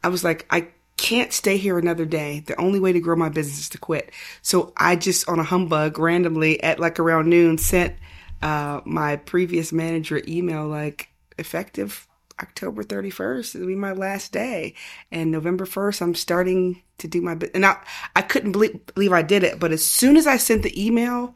I 0.05 0.09
was 0.09 0.23
like, 0.25 0.47
I 0.51 0.69
can't 0.97 1.33
stay 1.33 1.57
here 1.57 1.79
another 1.79 2.05
day. 2.05 2.41
The 2.41 2.61
only 2.61 2.81
way 2.81 2.93
to 2.93 3.01
grow 3.01 3.17
my 3.17 3.31
business 3.31 3.61
is 3.61 3.69
to 3.71 3.79
quit. 3.79 4.11
So 4.43 4.73
I 4.77 4.97
just, 4.97 5.29
on 5.29 5.39
a 5.39 5.45
humbug, 5.45 5.99
randomly 5.99 6.63
at 6.63 6.79
like 6.79 6.99
around 6.99 7.31
noon, 7.31 7.57
sent 7.57 7.97
uh, 8.43 8.81
my 8.85 9.17
previous 9.17 9.73
manager 9.73 10.21
email 10.27 10.67
like 10.67 11.09
effective 11.39 12.07
October 12.41 12.83
31st. 12.83 13.55
It'll 13.55 13.67
be 13.67 13.75
my 13.75 13.93
last 13.93 14.33
day. 14.33 14.75
And 15.11 15.31
November 15.31 15.67
1st, 15.67 16.03
I'm 16.03 16.15
starting 16.15 16.83
to 16.99 17.09
do 17.09 17.21
my 17.21 17.35
bit. 17.35 17.51
And 17.55 17.65
I, 17.65 17.77
I 18.17 18.23
couldn't 18.23 18.53
believe, 18.53 18.85
believe 18.95 19.13
I 19.13 19.23
did 19.23 19.43
it. 19.43 19.59
But 19.61 19.73
as 19.73 19.85
soon 19.85 20.17
as 20.17 20.27
I 20.27 20.37
sent 20.37 20.63
the 20.63 20.87
email, 20.87 21.35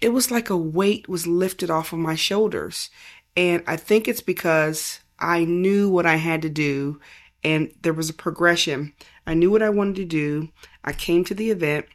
it 0.00 0.10
was 0.10 0.30
like 0.30 0.50
a 0.50 0.56
weight 0.56 1.08
was 1.08 1.26
lifted 1.26 1.70
off 1.70 1.92
of 1.92 1.98
my 1.98 2.14
shoulders. 2.14 2.90
And 3.36 3.62
I 3.66 3.76
think 3.76 4.08
it's 4.08 4.20
because 4.20 5.00
I 5.18 5.44
knew 5.44 5.88
what 5.88 6.06
I 6.06 6.16
had 6.16 6.42
to 6.42 6.48
do 6.48 7.00
and 7.42 7.72
there 7.82 7.92
was 7.92 8.10
a 8.10 8.14
progression. 8.14 8.92
I 9.26 9.34
knew 9.34 9.50
what 9.50 9.62
I 9.62 9.70
wanted 9.70 9.96
to 9.96 10.04
do. 10.04 10.48
I 10.84 10.92
came 10.92 11.24
to 11.24 11.34
the 11.34 11.50
event. 11.50 11.86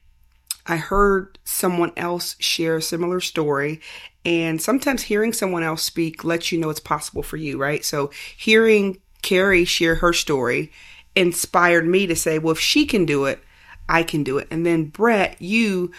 I 0.66 0.78
heard 0.78 1.38
someone 1.44 1.92
else 1.96 2.36
share 2.40 2.78
a 2.78 2.82
similar 2.82 3.20
story. 3.20 3.82
And 4.24 4.60
sometimes 4.60 5.04
hearing 5.04 5.34
someone 5.34 5.62
else 5.62 5.84
speak 5.84 6.24
lets 6.24 6.52
you 6.52 6.60
know 6.60 6.72
it's 6.72 6.80
possible 6.80 7.22
for 7.22 7.38
you, 7.38 7.58
right? 7.58 7.86
So 7.86 8.10
hearing 8.36 8.98
Carrie 9.22 9.66
share 9.66 9.96
her 9.96 10.14
story 10.14 10.72
inspired 11.16 11.88
me 11.88 12.08
to 12.08 12.16
say, 12.16 12.40
well, 12.40 12.54
if 12.54 12.60
she 12.60 12.86
can 12.86 13.06
do 13.06 13.26
it, 13.26 13.40
I 13.88 14.02
can 14.02 14.24
do 14.24 14.40
it. 14.40 14.48
And 14.50 14.66
then 14.66 14.86
Brett, 14.86 15.40
you 15.40 15.92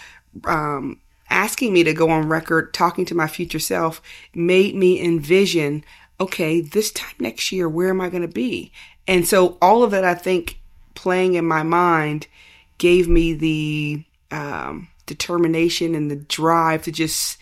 um, 0.44 1.00
asking 1.30 1.72
me 1.72 1.84
to 1.84 1.92
go 1.92 2.10
on 2.10 2.28
record 2.28 2.72
talking 2.72 3.04
to 3.06 3.14
my 3.14 3.26
future 3.26 3.58
self 3.58 4.00
made 4.34 4.74
me 4.74 5.02
envision, 5.02 5.84
okay, 6.20 6.60
this 6.60 6.90
time 6.92 7.14
next 7.18 7.52
year, 7.52 7.68
where 7.68 7.90
am 7.90 8.00
I 8.00 8.08
going 8.08 8.22
to 8.22 8.28
be? 8.28 8.72
And 9.08 9.26
so 9.26 9.56
all 9.60 9.82
of 9.82 9.90
that, 9.92 10.04
I 10.04 10.14
think, 10.14 10.58
playing 10.94 11.34
in 11.34 11.44
my 11.44 11.62
mind 11.62 12.26
gave 12.78 13.08
me 13.08 13.32
the 13.32 14.04
um, 14.30 14.88
determination 15.06 15.94
and 15.94 16.10
the 16.10 16.16
drive 16.16 16.82
to 16.82 16.92
just 16.92 17.38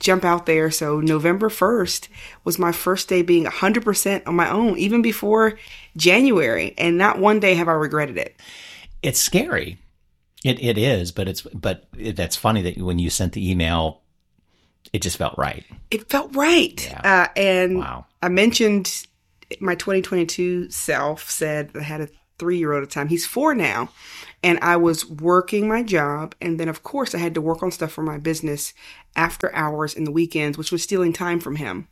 jump 0.00 0.24
out 0.24 0.46
there. 0.46 0.70
So 0.70 1.00
November 1.00 1.48
1st 1.48 2.08
was 2.44 2.58
my 2.58 2.72
first 2.72 3.08
day 3.08 3.22
being 3.22 3.44
100% 3.44 4.26
on 4.26 4.36
my 4.36 4.48
own, 4.48 4.78
even 4.78 5.02
before 5.02 5.58
January. 5.96 6.74
And 6.78 6.96
not 6.96 7.18
one 7.18 7.40
day 7.40 7.54
have 7.54 7.68
I 7.68 7.72
regretted 7.72 8.16
it. 8.16 8.36
It's 9.02 9.20
scary. 9.20 9.78
It, 10.44 10.62
it 10.62 10.78
is, 10.78 11.12
but 11.12 11.28
it's, 11.28 11.42
but 11.42 11.84
it, 11.96 12.16
that's 12.16 12.36
funny 12.36 12.62
that 12.62 12.78
when 12.78 12.98
you 12.98 13.10
sent 13.10 13.32
the 13.32 13.50
email, 13.50 14.02
it 14.92 15.02
just 15.02 15.16
felt 15.16 15.36
right. 15.36 15.64
It 15.90 16.08
felt 16.08 16.34
right. 16.34 16.86
Yeah. 16.88 17.00
Uh, 17.24 17.28
and 17.36 17.78
wow. 17.78 18.06
I 18.22 18.28
mentioned 18.28 19.06
my 19.60 19.74
2022 19.74 20.70
self 20.70 21.28
said 21.28 21.70
I 21.74 21.82
had 21.82 22.00
a 22.00 22.08
three 22.38 22.58
year 22.58 22.72
old 22.72 22.82
at 22.82 22.88
the 22.88 22.94
time. 22.94 23.08
He's 23.08 23.26
four 23.26 23.54
now. 23.54 23.90
And 24.42 24.58
I 24.60 24.76
was 24.76 25.04
working 25.04 25.66
my 25.66 25.82
job. 25.82 26.34
And 26.40 26.60
then, 26.60 26.68
of 26.68 26.82
course, 26.82 27.14
I 27.14 27.18
had 27.18 27.34
to 27.34 27.40
work 27.40 27.62
on 27.62 27.72
stuff 27.72 27.90
for 27.90 28.02
my 28.02 28.18
business 28.18 28.72
after 29.16 29.54
hours 29.54 29.94
in 29.94 30.04
the 30.04 30.12
weekends, 30.12 30.56
which 30.56 30.70
was 30.70 30.82
stealing 30.82 31.12
time 31.12 31.40
from 31.40 31.56
him. 31.56 31.88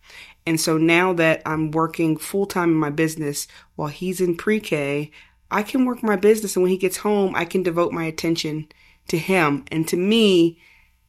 And 0.46 0.60
so 0.60 0.78
now 0.78 1.12
that 1.14 1.42
I'm 1.44 1.72
working 1.72 2.16
full 2.16 2.46
time 2.46 2.70
in 2.70 2.76
my 2.76 2.90
business 2.90 3.48
while 3.74 3.88
he's 3.88 4.20
in 4.20 4.36
pre 4.36 4.60
K, 4.60 5.10
I 5.50 5.62
can 5.62 5.84
work 5.84 6.02
my 6.02 6.16
business. 6.16 6.56
And 6.56 6.62
when 6.62 6.70
he 6.70 6.78
gets 6.78 6.98
home, 6.98 7.34
I 7.34 7.44
can 7.44 7.62
devote 7.62 7.92
my 7.92 8.04
attention 8.04 8.68
to 9.08 9.18
him. 9.18 9.64
And 9.70 9.86
to 9.88 9.96
me, 9.96 10.60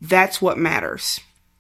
that's 0.01 0.41
what 0.41 0.58
matters. 0.58 1.20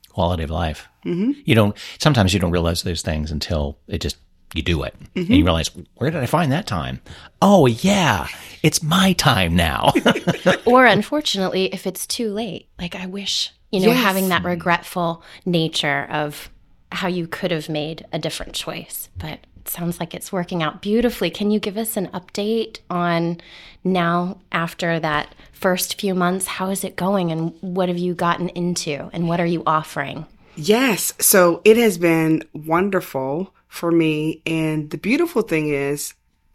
Quality 0.09 0.43
of 0.43 0.49
life. 0.49 0.87
Mm-hmm. 1.05 1.31
You 1.45 1.55
don't, 1.55 1.77
sometimes 1.99 2.33
you 2.33 2.39
don't 2.39 2.51
realize 2.51 2.83
those 2.83 3.01
things 3.01 3.31
until 3.31 3.77
it 3.87 4.01
just 4.01 4.17
you 4.53 4.61
do 4.61 4.83
it 4.83 4.95
mm-hmm. 4.99 5.19
and 5.19 5.29
you 5.29 5.43
realize 5.43 5.69
where 5.95 6.09
did 6.09 6.21
i 6.21 6.25
find 6.25 6.51
that 6.51 6.65
time 6.65 7.01
oh 7.41 7.65
yeah 7.65 8.27
it's 8.63 8.81
my 8.81 9.13
time 9.13 9.55
now 9.55 9.91
or 10.65 10.85
unfortunately 10.85 11.65
if 11.73 11.85
it's 11.85 12.07
too 12.07 12.31
late 12.31 12.69
like 12.79 12.95
i 12.95 13.05
wish 13.05 13.51
you 13.71 13.81
know 13.81 13.87
yes. 13.87 14.01
having 14.03 14.29
that 14.29 14.43
regretful 14.43 15.21
nature 15.45 16.07
of 16.09 16.49
how 16.91 17.07
you 17.07 17.27
could 17.27 17.51
have 17.51 17.67
made 17.67 18.05
a 18.13 18.19
different 18.19 18.53
choice 18.53 19.09
but 19.17 19.39
sounds 19.69 19.99
like 19.99 20.13
it's 20.13 20.31
working 20.31 20.63
out 20.63 20.81
beautifully 20.81 21.29
can 21.29 21.51
you 21.51 21.59
give 21.59 21.77
us 21.77 21.97
an 21.97 22.07
update 22.07 22.79
on 22.89 23.39
now 23.83 24.37
after 24.51 24.99
that 24.99 25.33
first 25.51 25.99
few 25.99 26.13
months 26.13 26.45
how 26.45 26.69
is 26.69 26.83
it 26.83 26.95
going 26.95 27.31
and 27.31 27.53
what 27.61 27.89
have 27.89 27.97
you 27.97 28.13
gotten 28.13 28.49
into 28.49 29.09
and 29.13 29.27
what 29.27 29.39
are 29.39 29.45
you 29.45 29.63
offering 29.65 30.25
yes 30.55 31.13
so 31.19 31.61
it 31.65 31.77
has 31.77 31.97
been 31.97 32.43
wonderful 32.53 33.53
for 33.67 33.91
me. 33.91 34.41
And 34.45 34.89
the 34.89 34.97
beautiful 34.97 35.41
thing 35.41 35.69
is, 35.69 36.13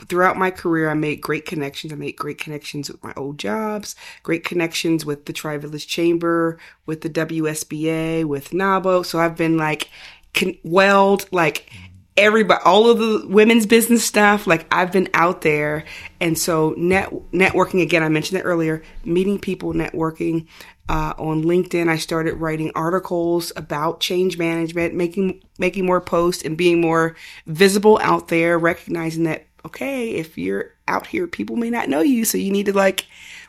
throughout 0.08 0.36
my 0.36 0.50
career, 0.50 0.90
I 0.90 0.94
made 0.94 1.20
great 1.20 1.46
connections. 1.46 1.92
I 1.92 1.96
made 1.96 2.16
great 2.16 2.38
connections 2.38 2.90
with 2.90 3.02
my 3.04 3.12
old 3.16 3.38
jobs, 3.38 3.94
great 4.22 4.44
connections 4.44 5.06
with 5.06 5.26
the 5.26 5.32
Tri 5.32 5.56
Village 5.58 5.86
Chamber, 5.86 6.58
with 6.86 7.02
the 7.02 7.10
WSBA, 7.10 8.24
with 8.24 8.50
NAWBO. 8.50 9.06
So 9.06 9.20
I've 9.20 9.36
been 9.36 9.56
like, 9.56 9.88
con- 10.34 10.58
weld, 10.64 11.28
like 11.30 11.70
everybody, 12.16 12.60
all 12.64 12.90
of 12.90 12.98
the 12.98 13.26
women's 13.26 13.66
business 13.66 14.04
stuff. 14.04 14.46
Like 14.46 14.66
I've 14.70 14.92
been 14.92 15.08
out 15.14 15.42
there. 15.42 15.84
And 16.20 16.38
so 16.38 16.74
net, 16.76 17.10
networking 17.32 17.82
again, 17.82 18.02
I 18.02 18.08
mentioned 18.08 18.38
that 18.38 18.44
earlier, 18.44 18.82
meeting 19.04 19.38
people, 19.38 19.72
networking, 19.72 20.46
uh, 20.88 21.14
on 21.16 21.44
LinkedIn, 21.44 21.88
I 21.88 21.96
started 21.96 22.34
writing 22.34 22.72
articles 22.74 23.52
about 23.56 24.00
change 24.00 24.36
management, 24.36 24.94
making 24.94 25.42
making 25.58 25.86
more 25.86 26.00
posts 26.00 26.42
and 26.42 26.56
being 26.56 26.80
more 26.80 27.16
visible 27.46 27.98
out 28.02 28.28
there, 28.28 28.58
recognizing 28.58 29.24
that 29.24 29.46
okay, 29.64 30.10
if 30.10 30.36
you're 30.36 30.74
out 30.88 31.06
here, 31.06 31.26
people 31.28 31.56
may 31.56 31.70
not 31.70 31.88
know 31.88 32.00
you, 32.00 32.24
so 32.24 32.36
you 32.36 32.50
need 32.50 32.66
to 32.66 32.72
like 32.72 33.06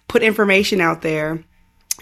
put 0.07 0.21
information 0.21 0.79
out 0.79 1.01
there 1.01 1.43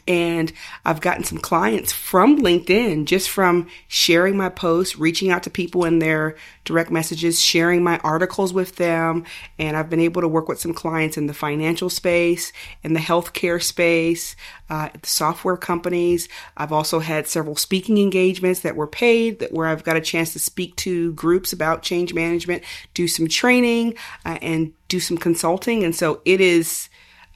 and 0.07 0.51
I've 0.85 1.01
gotten 1.01 1.23
some 1.23 1.37
clients 1.37 1.91
from 1.91 2.39
LinkedIn 2.39 3.05
just 3.05 3.29
from 3.29 3.67
sharing 3.87 4.37
my 4.37 4.49
posts, 4.49 4.97
reaching 4.97 5.31
out 5.31 5.43
to 5.43 5.49
people 5.49 5.85
in 5.85 5.99
their 5.99 6.35
direct 6.63 6.91
messages, 6.91 7.41
sharing 7.41 7.83
my 7.83 7.97
articles 7.99 8.53
with 8.53 8.75
them. 8.75 9.25
And 9.57 9.75
I've 9.75 9.89
been 9.89 9.99
able 9.99 10.21
to 10.21 10.27
work 10.27 10.47
with 10.47 10.59
some 10.59 10.73
clients 10.73 11.17
in 11.17 11.27
the 11.27 11.33
financial 11.33 11.89
space, 11.89 12.51
in 12.83 12.93
the 12.93 12.99
healthcare 12.99 13.61
space, 13.61 14.35
uh, 14.69 14.89
the 14.99 15.07
software 15.07 15.57
companies. 15.57 16.29
I've 16.55 16.71
also 16.71 16.99
had 16.99 17.27
several 17.27 17.55
speaking 17.55 17.97
engagements 17.97 18.61
that 18.61 18.75
were 18.75 18.87
paid 18.87 19.39
that 19.39 19.53
where 19.53 19.67
I've 19.67 19.83
got 19.83 19.97
a 19.97 20.01
chance 20.01 20.33
to 20.33 20.39
speak 20.39 20.75
to 20.77 21.13
groups 21.13 21.51
about 21.51 21.81
change 21.83 22.13
management, 22.13 22.63
do 22.93 23.07
some 23.07 23.27
training, 23.27 23.95
uh, 24.25 24.37
and 24.41 24.73
do 24.87 24.99
some 24.99 25.17
consulting. 25.17 25.83
And 25.83 25.95
so 25.95 26.21
it 26.25 26.39
is, 26.41 26.89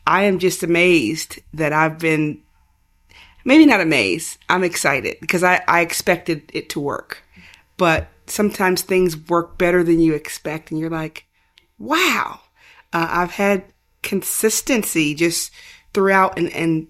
I 0.05 0.23
am 0.23 0.39
just 0.39 0.63
amazed 0.63 1.39
that 1.53 1.73
I've 1.73 1.99
been 1.99 2.41
maybe 3.45 3.65
not 3.65 3.79
amazed. 3.79 4.37
I'm 4.49 4.63
excited 4.63 5.17
because 5.21 5.43
I, 5.43 5.63
I 5.67 5.79
expected 5.79 6.51
it 6.53 6.69
to 6.71 6.79
work. 6.81 7.23
But 7.77 8.07
sometimes 8.27 8.81
things 8.81 9.15
work 9.15 9.57
better 9.57 9.83
than 9.83 9.99
you 9.99 10.13
expect, 10.13 10.71
and 10.71 10.79
you're 10.79 10.89
like, 10.89 11.25
wow. 11.77 12.41
Uh, 12.91 13.07
I've 13.09 13.31
had 13.31 13.65
consistency 14.01 15.13
just 15.13 15.51
throughout. 15.93 16.37
And, 16.37 16.51
and 16.53 16.87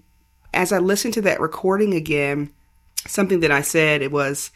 as 0.54 0.72
I 0.72 0.78
listened 0.78 1.14
to 1.14 1.22
that 1.22 1.40
recording 1.40 1.94
again, 1.94 2.52
something 3.06 3.40
that 3.40 3.50
I 3.50 3.62
said, 3.62 4.02
it 4.02 4.12
was, 4.12 4.50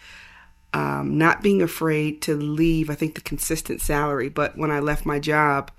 um, 0.73 1.19
not 1.19 1.43
being 1.43 1.63
afraid 1.63 2.23
to 2.23 2.37
leave, 2.37 2.91
I 2.91 2.95
think 2.95 3.17
the 3.17 3.21
consistent 3.21 3.81
salary. 3.81 4.29
But 4.29 4.57
when 4.57 4.71
I 4.71 4.79
left 4.79 5.05
my 5.05 5.19
job, 5.19 5.73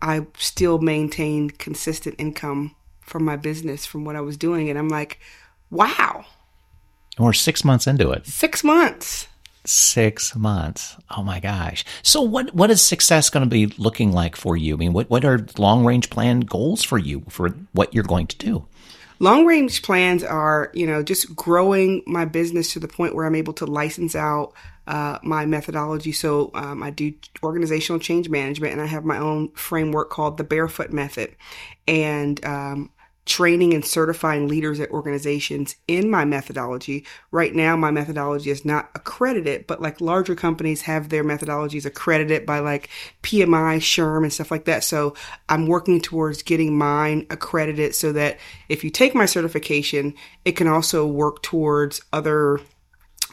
I 0.00 0.26
still 0.38 0.78
maintained 0.78 1.58
consistent 1.58 2.14
income 2.18 2.74
from 3.02 3.24
my 3.24 3.36
business 3.36 3.84
from 3.84 4.06
what 4.06 4.16
I 4.16 4.22
was 4.22 4.38
doing. 4.38 4.70
And 4.70 4.78
I'm 4.78 4.88
like, 4.88 5.20
Wow. 5.70 6.24
And 7.16 7.26
we're 7.26 7.32
six 7.32 7.64
months 7.64 7.86
into 7.86 8.10
it. 8.10 8.26
Six 8.26 8.64
months. 8.64 9.28
Six 9.64 10.34
months. 10.34 10.96
Oh 11.16 11.22
my 11.22 11.38
gosh. 11.38 11.84
So 12.02 12.22
what 12.22 12.54
what 12.54 12.70
is 12.70 12.80
success 12.80 13.28
going 13.28 13.44
to 13.44 13.50
be 13.50 13.66
looking 13.78 14.10
like 14.10 14.34
for 14.34 14.56
you? 14.56 14.74
I 14.74 14.78
mean, 14.78 14.94
what, 14.94 15.10
what 15.10 15.24
are 15.24 15.46
long 15.58 15.84
range 15.84 16.08
plan 16.08 16.40
goals 16.40 16.82
for 16.82 16.98
you 16.98 17.24
for 17.28 17.50
what 17.72 17.94
you're 17.94 18.04
going 18.04 18.26
to 18.28 18.38
do? 18.38 18.66
Long 19.18 19.44
range 19.44 19.82
plans 19.82 20.24
are, 20.24 20.70
you 20.72 20.86
know, 20.86 21.02
just 21.02 21.36
growing 21.36 22.02
my 22.06 22.24
business 22.24 22.72
to 22.72 22.80
the 22.80 22.88
point 22.88 23.14
where 23.14 23.26
I'm 23.26 23.34
able 23.34 23.52
to 23.54 23.66
license 23.66 24.14
out 24.16 24.54
uh, 24.86 25.18
my 25.22 25.44
methodology. 25.44 26.12
So 26.12 26.50
um, 26.54 26.82
I 26.82 26.88
do 26.88 27.12
organizational 27.42 28.00
change 28.00 28.30
management, 28.30 28.72
and 28.72 28.80
I 28.80 28.86
have 28.86 29.04
my 29.04 29.18
own 29.18 29.50
framework 29.52 30.08
called 30.08 30.38
the 30.38 30.44
Barefoot 30.44 30.90
Method. 30.90 31.36
And 31.86 32.42
um, 32.46 32.90
training 33.30 33.72
and 33.72 33.84
certifying 33.84 34.48
leaders 34.48 34.80
at 34.80 34.90
organizations 34.90 35.76
in 35.86 36.10
my 36.10 36.24
methodology. 36.24 37.06
Right 37.30 37.54
now, 37.54 37.76
my 37.76 37.92
methodology 37.92 38.50
is 38.50 38.64
not 38.64 38.90
accredited, 38.96 39.68
but 39.68 39.80
like 39.80 40.00
larger 40.00 40.34
companies 40.34 40.82
have 40.82 41.08
their 41.08 41.22
methodologies 41.22 41.86
accredited 41.86 42.44
by 42.44 42.58
like 42.58 42.90
PMI, 43.22 43.76
SHRM, 43.76 44.24
and 44.24 44.32
stuff 44.32 44.50
like 44.50 44.64
that. 44.64 44.82
So 44.82 45.14
I'm 45.48 45.68
working 45.68 46.00
towards 46.00 46.42
getting 46.42 46.76
mine 46.76 47.28
accredited 47.30 47.94
so 47.94 48.12
that 48.14 48.40
if 48.68 48.82
you 48.82 48.90
take 48.90 49.14
my 49.14 49.26
certification, 49.26 50.14
it 50.44 50.52
can 50.52 50.66
also 50.66 51.06
work 51.06 51.40
towards 51.40 52.02
other 52.12 52.58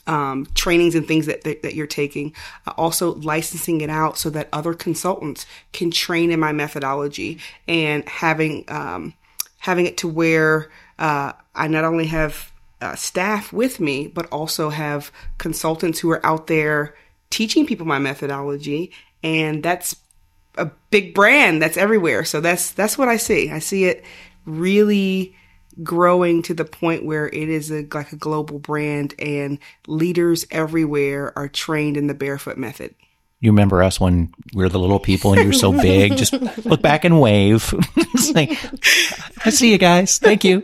um, 0.05 0.45
trainings 0.53 0.93
and 0.93 1.07
things 1.07 1.25
that, 1.25 1.43
that, 1.43 1.63
that 1.63 1.73
you're 1.73 1.87
taking. 1.87 2.35
Uh, 2.67 2.73
also 2.77 3.15
licensing 3.15 3.81
it 3.81 3.89
out 3.89 4.19
so 4.19 4.29
that 4.29 4.47
other 4.53 4.75
consultants 4.75 5.47
can 5.73 5.89
train 5.89 6.29
in 6.29 6.39
my 6.39 6.51
methodology 6.51 7.39
and 7.67 8.07
having 8.07 8.63
um, 8.67 9.15
having 9.57 9.85
it 9.85 9.97
to 9.97 10.07
where 10.07 10.69
uh, 10.99 11.33
I 11.55 11.67
not 11.67 11.83
only 11.83 12.07
have 12.07 12.51
uh, 12.81 12.95
staff 12.95 13.51
with 13.51 13.79
me, 13.79 14.07
but 14.07 14.27
also 14.27 14.69
have 14.69 15.11
consultants 15.37 15.99
who 15.99 16.11
are 16.11 16.25
out 16.25 16.47
there 16.47 16.95
teaching 17.29 17.65
people 17.65 17.85
my 17.85 17.99
methodology. 17.99 18.91
And 19.23 19.63
that's 19.63 19.95
a 20.57 20.65
big 20.91 21.13
brand 21.13 21.61
that's 21.61 21.77
everywhere. 21.77 22.23
So 22.23 22.39
that's, 22.41 22.71
that's 22.71 22.97
what 22.97 23.09
I 23.09 23.17
see. 23.17 23.51
I 23.51 23.59
see 23.59 23.85
it 23.85 24.05
really 24.45 25.35
growing 25.83 26.41
to 26.43 26.53
the 26.53 26.65
point 26.65 27.05
where 27.05 27.27
it 27.27 27.49
is 27.49 27.71
a, 27.71 27.87
like 27.93 28.11
a 28.11 28.15
global 28.15 28.59
brand 28.59 29.13
and 29.19 29.59
leaders 29.87 30.45
everywhere 30.49 31.37
are 31.37 31.47
trained 31.47 31.97
in 31.97 32.07
the 32.07 32.13
barefoot 32.13 32.57
method. 32.57 32.95
You 33.39 33.51
remember 33.51 33.83
us 33.83 33.99
when 33.99 34.33
we 34.55 34.63
are 34.65 34.69
the 34.69 34.79
little 34.79 34.99
people 34.99 35.31
and 35.33 35.43
you're 35.43 35.53
so 35.53 35.71
big? 35.71 36.17
Just 36.17 36.33
look 36.65 36.81
back 36.81 37.05
and 37.05 37.21
wave. 37.21 37.71
like, 38.33 38.49
I 39.45 39.51
see 39.51 39.71
you 39.71 39.77
guys. 39.77 40.17
Thank 40.17 40.43
you. 40.43 40.63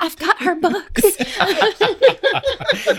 I've 0.00 0.16
got 0.16 0.42
her 0.42 0.56
books. 0.56 1.04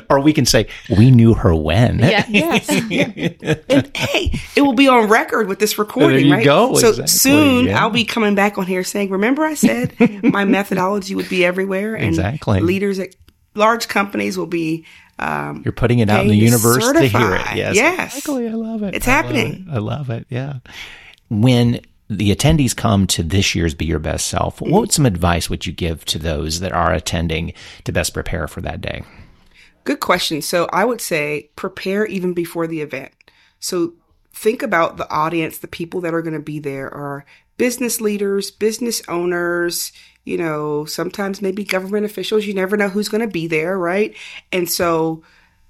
or 0.09 0.21
we 0.21 0.31
can 0.31 0.45
say, 0.45 0.67
we 0.97 1.11
knew 1.11 1.33
her 1.33 1.53
when. 1.53 1.99
Yeah. 1.99 2.25
Yes. 2.31 2.69
and 2.69 3.91
hey, 3.95 4.31
it 4.55 4.61
will 4.61 4.73
be 4.73 4.87
on 4.87 5.09
record 5.09 5.47
with 5.47 5.59
this 5.59 5.77
recording, 5.77 6.11
there 6.11 6.25
you 6.27 6.33
right? 6.33 6.45
go, 6.45 6.75
So 6.75 6.89
exactly, 6.89 7.07
soon 7.07 7.65
yeah. 7.65 7.81
I'll 7.83 7.89
be 7.89 8.05
coming 8.05 8.35
back 8.35 8.57
on 8.57 8.65
here 8.65 8.83
saying, 8.85 9.09
remember 9.09 9.43
I 9.43 9.55
said 9.55 9.93
my 10.23 10.45
methodology 10.45 11.15
would 11.15 11.27
be 11.29 11.43
everywhere 11.45 11.95
and 11.95 12.05
Exactly. 12.07 12.61
leaders 12.61 12.99
at 12.99 13.09
large 13.55 13.87
companies 13.89 14.37
will 14.37 14.45
be 14.47 14.85
um, 15.21 15.61
You're 15.63 15.71
putting 15.71 15.99
it 15.99 16.09
out 16.09 16.21
in 16.21 16.27
the 16.27 16.39
Paying 16.39 16.39
to 16.39 16.45
universe 16.45 16.91
to 16.91 17.01
hear 17.01 17.35
it. 17.35 17.55
Yes. 17.55 17.75
Yes. 17.75 18.17
Exactly. 18.17 18.47
I 18.47 18.53
love 18.53 18.83
it. 18.83 18.95
It's 18.95 19.07
I 19.07 19.11
love 19.15 19.25
happening. 19.25 19.65
it. 19.69 19.73
I 19.73 19.77
love 19.77 20.09
it. 20.09 20.25
Yeah. 20.29 20.55
When 21.29 21.79
the 22.09 22.35
attendees 22.35 22.75
come 22.75 23.07
to 23.07 23.23
this 23.23 23.55
year's 23.55 23.73
Be 23.73 23.85
Your 23.85 23.99
Best 23.99 24.27
Self, 24.27 24.59
Mm-hmm. 24.59 24.71
what 24.73 24.91
some 24.91 25.05
advice 25.05 25.49
would 25.49 25.65
you 25.65 25.71
give 25.73 26.03
to 26.05 26.19
those 26.19 26.59
that 26.59 26.73
are 26.73 26.91
attending 26.93 27.53
to 27.85 27.91
best 27.91 28.13
prepare 28.13 28.47
for 28.47 28.61
that 28.61 28.81
day? 28.81 29.03
Good 29.83 29.99
question. 29.99 30.41
So 30.41 30.67
I 30.73 30.85
would 30.85 31.01
say 31.01 31.49
prepare 31.55 32.05
even 32.05 32.33
before 32.33 32.67
the 32.67 32.81
event. 32.81 33.11
So 33.59 33.93
think 34.33 34.61
about 34.61 34.97
the 34.97 35.09
audience, 35.09 35.59
the 35.59 35.67
people 35.67 36.01
that 36.01 36.13
are 36.13 36.21
going 36.21 36.33
to 36.33 36.39
be 36.39 36.59
there 36.59 36.93
are 36.93 37.25
business 37.57 38.01
leaders, 38.01 38.51
business 38.51 39.01
owners, 39.07 39.91
you 40.23 40.37
know, 40.37 40.85
sometimes 40.85 41.41
maybe 41.41 41.63
government 41.63 42.05
officials. 42.05 42.45
You 42.45 42.53
never 42.53 42.77
know 42.77 42.89
who's 42.89 43.09
going 43.09 43.21
to 43.21 43.31
be 43.31 43.47
there, 43.47 43.77
right? 43.77 44.15
And 44.51 44.69
so 44.69 45.23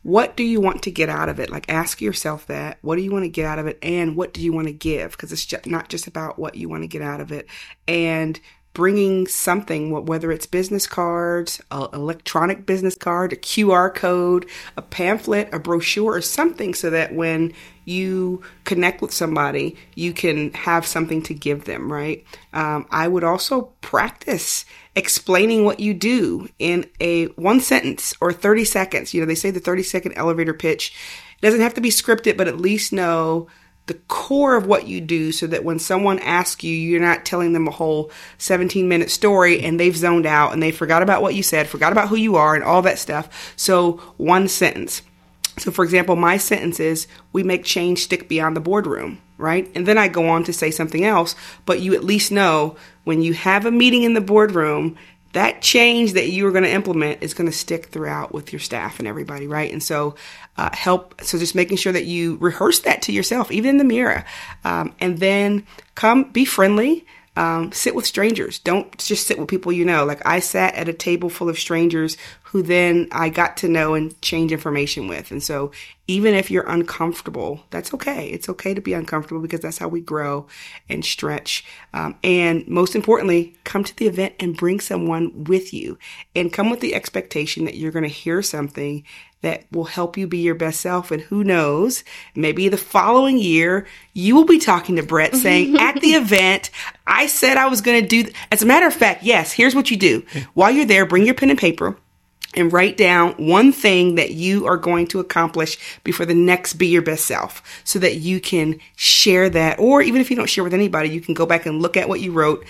what 0.04 0.36
do 0.36 0.44
you 0.44 0.60
want 0.60 0.84
to 0.84 0.92
get 0.92 1.10
out 1.10 1.30
of 1.30 1.40
it? 1.40 1.50
Like 1.50 1.70
ask 1.70 2.02
yourself 2.02 2.48
that. 2.48 2.80
What 2.82 2.96
do 2.96 3.02
you 3.02 3.12
want 3.12 3.24
to 3.24 3.30
get 3.30 3.46
out 3.46 3.60
of 3.60 3.68
it? 3.68 3.78
And 3.82 4.16
what 4.16 4.34
do 4.34 4.42
you 4.42 4.52
want 4.52 4.68
to 4.68 4.74
give? 4.74 5.12
Because 5.12 5.32
it's 5.32 5.46
just 5.46 5.68
not 5.68 5.90
just 5.90 6.08
about 6.08 6.40
what 6.40 6.56
you 6.56 6.70
want 6.70 6.84
to 6.84 6.88
get 6.88 7.02
out 7.02 7.22
of 7.22 7.32
it. 7.32 7.48
And 7.88 8.40
bringing 8.74 9.28
something, 9.28 9.92
whether 10.06 10.32
it's 10.32 10.46
business 10.46 10.88
cards, 10.88 11.62
an 11.72 11.90
electronic 11.94 12.66
business 12.66 12.96
card, 12.96 13.34
a 13.34 13.36
QR 13.36 13.94
code, 13.94 14.46
a 14.78 14.82
pamphlet, 14.82 15.50
a 15.54 15.60
brochure, 15.60 16.14
or 16.14 16.22
something 16.22 16.74
so 16.74 16.90
that 16.90 17.14
when 17.14 17.54
you 17.84 18.42
connect 18.64 19.02
with 19.02 19.12
somebody, 19.12 19.76
you 19.96 20.14
can 20.14 20.54
have 20.54 20.86
something 20.86 21.22
to 21.24 21.34
give 21.34 21.66
them, 21.66 21.92
right? 21.92 22.26
Um, 22.54 22.86
I 22.92 23.08
would 23.08 23.24
also 23.24 23.74
practice 23.82 24.66
explaining 24.96 25.66
what 25.66 25.80
you 25.80 25.94
do 25.94 26.48
in 26.60 26.90
a 27.00 27.26
one 27.28 27.60
sentence 27.60 28.14
or 28.22 28.32
30 28.32 28.66
seconds. 28.66 29.14
You 29.14 29.22
know, 29.22 29.28
they 29.28 29.36
say 29.36 29.52
the 29.52 29.60
30 29.60 29.84
second 29.84 30.14
elevator 30.14 30.54
pitch 30.54 30.94
it 31.42 31.46
doesn't 31.46 31.62
have 31.62 31.74
to 31.74 31.82
be 31.82 31.90
scripted, 31.90 32.38
but 32.38 32.48
at 32.48 32.60
least 32.60 32.94
know 32.94 33.48
the 33.92 34.00
core 34.08 34.56
of 34.56 34.68
what 34.68 34.88
you 34.88 35.02
do 35.02 35.34
so 35.34 35.46
that 35.48 35.66
when 35.66 35.78
someone 35.78 36.18
asks 36.20 36.64
you, 36.64 36.74
you're 36.74 37.02
not 37.02 37.26
telling 37.26 37.52
them 37.52 37.68
a 37.68 37.72
whole 37.72 38.10
17 38.38 38.88
minute 38.88 39.12
story 39.12 39.60
and 39.62 39.78
they've 39.78 39.98
zoned 39.98 40.26
out 40.26 40.54
and 40.54 40.64
they 40.64 40.72
forgot 40.72 41.04
about 41.04 41.22
what 41.22 41.36
you 41.36 41.44
said, 41.44 41.68
forgot 41.68 41.92
about 41.92 42.08
who 42.08 42.16
you 42.16 42.38
are 42.38 42.56
and 42.56 42.64
all 42.64 42.82
that 42.84 42.98
stuff. 42.98 43.54
So 43.58 43.98
one 44.16 44.48
sentence. 44.48 45.02
So 45.58 45.72
for 45.72 45.84
example, 45.84 46.16
my 46.16 46.38
sentence 46.38 46.80
is, 46.80 47.06
we 47.34 47.44
make 47.44 47.66
change 47.66 48.00
stick 48.00 48.30
beyond 48.30 48.56
the 48.56 48.62
boardroom, 48.62 49.22
right? 49.38 49.70
And 49.76 49.86
then 49.86 49.98
I 49.98 50.08
go 50.08 50.30
on 50.30 50.46
to 50.46 50.54
say 50.54 50.72
something 50.72 51.04
else, 51.04 51.36
but 51.66 51.82
you 51.82 51.94
at 51.94 52.06
least 52.06 52.32
know 52.32 52.78
when 53.04 53.22
you 53.22 53.34
have 53.34 53.66
a 53.66 53.72
meeting 53.72 54.04
in 54.04 54.14
the 54.14 54.22
boardroom, 54.22 54.98
that 55.34 55.62
change 55.62 56.14
that 56.14 56.30
you 56.30 56.46
are 56.48 56.52
going 56.52 56.64
to 56.64 56.72
implement 56.72 57.24
is 57.24 57.34
going 57.34 57.50
to 57.50 57.56
stick 57.56 57.88
throughout 57.88 58.34
with 58.34 58.52
your 58.52 58.60
staff 58.60 59.00
and 59.00 59.08
everybody, 59.08 59.48
right? 59.48 59.72
And 59.72 59.82
so, 59.82 60.16
uh, 60.58 60.70
help. 60.74 61.22
So 61.22 61.38
just 61.38 61.56
making 61.56 61.78
sure 61.78 61.94
that 61.94 62.06
you 62.06 62.38
rehearse 62.38 62.80
that 62.80 63.02
to 63.04 63.12
yourself, 63.12 63.52
even 63.52 63.72
in 63.72 63.78
the 63.78 63.84
mirror, 63.84 64.26
um, 64.64 64.94
and 65.00 65.20
then 65.20 65.66
come 65.96 66.24
be 66.32 66.46
friendly. 66.46 67.06
Um, 67.38 67.72
sit 67.72 67.96
with 67.96 68.06
strangers. 68.06 68.60
Don't 68.60 68.98
just 68.98 69.26
sit 69.26 69.40
with 69.40 69.48
people 69.48 69.72
you 69.72 69.86
know. 69.86 70.04
Like 70.04 70.26
I 70.26 70.40
sat 70.40 70.76
at 70.76 70.90
a 70.90 70.94
table 70.94 71.30
full 71.30 71.48
of 71.48 71.58
strangers 71.58 72.18
who 72.52 72.62
then 72.62 73.08
I 73.14 73.30
got 73.30 73.56
to 73.58 73.70
know 73.70 73.94
and 73.94 74.20
change 74.22 74.52
information 74.52 75.08
with. 75.08 75.32
And 75.32 75.42
so 75.42 75.72
even 76.08 76.36
if 76.36 76.52
you're 76.52 76.70
uncomfortable, 76.70 77.64
that's 77.70 77.94
okay. 77.94 78.28
It's 78.28 78.50
okay 78.50 78.74
to 78.74 78.82
be 78.82 78.92
uncomfortable 78.92 79.42
because 79.42 79.62
that's 79.62 79.78
how 79.78 79.88
we 79.88 80.02
grow 80.02 80.48
and 80.90 81.06
stretch. 81.06 81.64
Um, 81.94 82.18
and 82.22 82.68
most 82.68 82.94
importantly, 82.94 83.56
come 83.64 83.86
to 83.86 83.96
the 83.96 84.08
event 84.08 84.36
and 84.42 84.58
bring 84.58 84.82
someone 84.82 85.46
with 85.46 85.74
you 85.74 85.98
and 86.36 86.52
come 86.52 86.70
with 86.70 86.82
the 86.82 86.94
expectation 86.94 87.64
that 87.64 87.76
you're 87.76 87.94
going 87.94 88.04
to 88.04 88.10
hear 88.10 88.42
something 88.42 89.06
that 89.42 89.66
will 89.72 89.86
help 89.86 90.18
you 90.18 90.28
be 90.28 90.40
your 90.40 90.56
best 90.56 90.82
self. 90.82 91.12
And 91.12 91.22
who 91.22 91.44
knows, 91.44 92.04
maybe 92.36 92.70
the 92.70 92.78
following 92.78 93.38
year, 93.38 93.88
you 94.14 94.36
will 94.36 94.46
be 94.46 94.60
talking 94.60 94.96
to 94.96 95.04
Brett 95.04 95.36
saying, 95.36 95.78
at 95.80 96.00
the 96.00 96.14
event, 96.14 96.70
I 97.08 97.28
said 97.28 97.58
I 97.58 97.68
was 97.68 97.82
going 97.82 98.02
to 98.02 98.08
do. 98.08 98.24
Th-. 98.24 98.36
As 98.52 98.62
a 98.62 98.68
matter 98.68 98.88
of 98.88 98.94
fact, 98.94 99.24
yes, 99.24 99.52
here's 99.52 99.76
what 99.76 99.92
you 99.92 99.98
do. 99.98 100.24
While 100.54 100.72
you're 100.72 100.86
there, 100.86 101.06
bring 101.06 101.26
your 101.26 101.36
pen 101.36 101.50
and 101.50 101.60
paper 101.60 101.98
and 102.54 102.72
write 102.72 102.98
down 102.98 103.32
one 103.34 103.72
thing 103.72 104.16
that 104.16 104.32
you 104.32 104.68
are 104.68 104.78
going 104.78 105.08
to 105.08 105.20
accomplish 105.20 105.78
before 106.04 106.26
the 106.26 106.36
next 106.36 106.74
be 106.74 106.88
your 106.88 107.02
best 107.02 107.26
self 107.26 107.82
so 107.84 107.98
that 108.00 108.18
you 108.18 108.40
can 108.40 108.80
share 108.96 109.50
that. 109.50 109.80
Or 109.80 110.02
even 110.02 110.22
if 110.22 110.30
you 110.30 110.36
don't 110.36 110.50
share 110.50 110.64
with 110.64 110.74
anybody, 110.74 111.10
you 111.10 111.22
can 111.22 111.34
go 111.34 111.46
back 111.46 111.66
and 111.66 111.82
look 111.82 111.98
at 111.98 112.10
what 112.10 112.20
you 112.20 112.32
wrote 112.32 112.66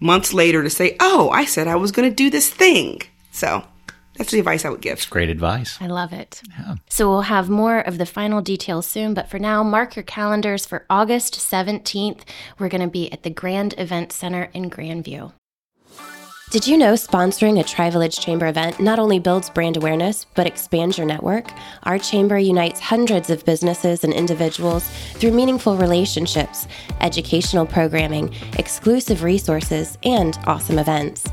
months 0.00 0.32
later 0.32 0.62
to 0.62 0.70
say, 0.70 0.96
oh, 1.00 1.30
I 1.30 1.44
said 1.44 1.66
I 1.66 1.76
was 1.76 1.92
going 1.92 2.08
to 2.08 2.14
do 2.14 2.30
this 2.30 2.48
thing. 2.48 3.02
So 3.32 3.64
that's 4.16 4.30
the 4.30 4.38
advice 4.38 4.64
I 4.64 4.70
would 4.70 4.80
give. 4.80 4.94
It's 4.94 5.06
Great 5.06 5.28
advice. 5.28 5.78
I 5.80 5.86
love 5.86 6.12
it. 6.12 6.42
Yeah. 6.58 6.76
So 6.88 7.08
we'll 7.08 7.22
have 7.22 7.48
more 7.48 7.78
of 7.78 7.98
the 7.98 8.06
final 8.06 8.40
details 8.40 8.86
soon, 8.86 9.14
but 9.14 9.28
for 9.28 9.38
now, 9.38 9.62
mark 9.62 9.96
your 9.96 10.02
calendars 10.02 10.66
for 10.66 10.86
August 10.88 11.34
17th. 11.34 12.22
We're 12.58 12.68
going 12.68 12.80
to 12.80 12.88
be 12.88 13.12
at 13.12 13.22
the 13.22 13.30
Grand 13.30 13.74
Event 13.78 14.12
Center 14.12 14.50
in 14.52 14.70
Grandview. 14.70 15.32
Did 16.54 16.68
you 16.68 16.76
know 16.78 16.92
sponsoring 16.92 17.58
a 17.58 17.64
Tri 17.64 17.90
Village 17.90 18.20
Chamber 18.20 18.46
event 18.46 18.78
not 18.78 19.00
only 19.00 19.18
builds 19.18 19.50
brand 19.50 19.76
awareness, 19.76 20.24
but 20.36 20.46
expands 20.46 20.96
your 20.96 21.06
network? 21.06 21.50
Our 21.82 21.98
chamber 21.98 22.38
unites 22.38 22.78
hundreds 22.78 23.28
of 23.28 23.44
businesses 23.44 24.04
and 24.04 24.12
individuals 24.12 24.88
through 25.14 25.32
meaningful 25.32 25.76
relationships, 25.76 26.68
educational 27.00 27.66
programming, 27.66 28.32
exclusive 28.56 29.24
resources, 29.24 29.98
and 30.04 30.38
awesome 30.46 30.78
events. 30.78 31.24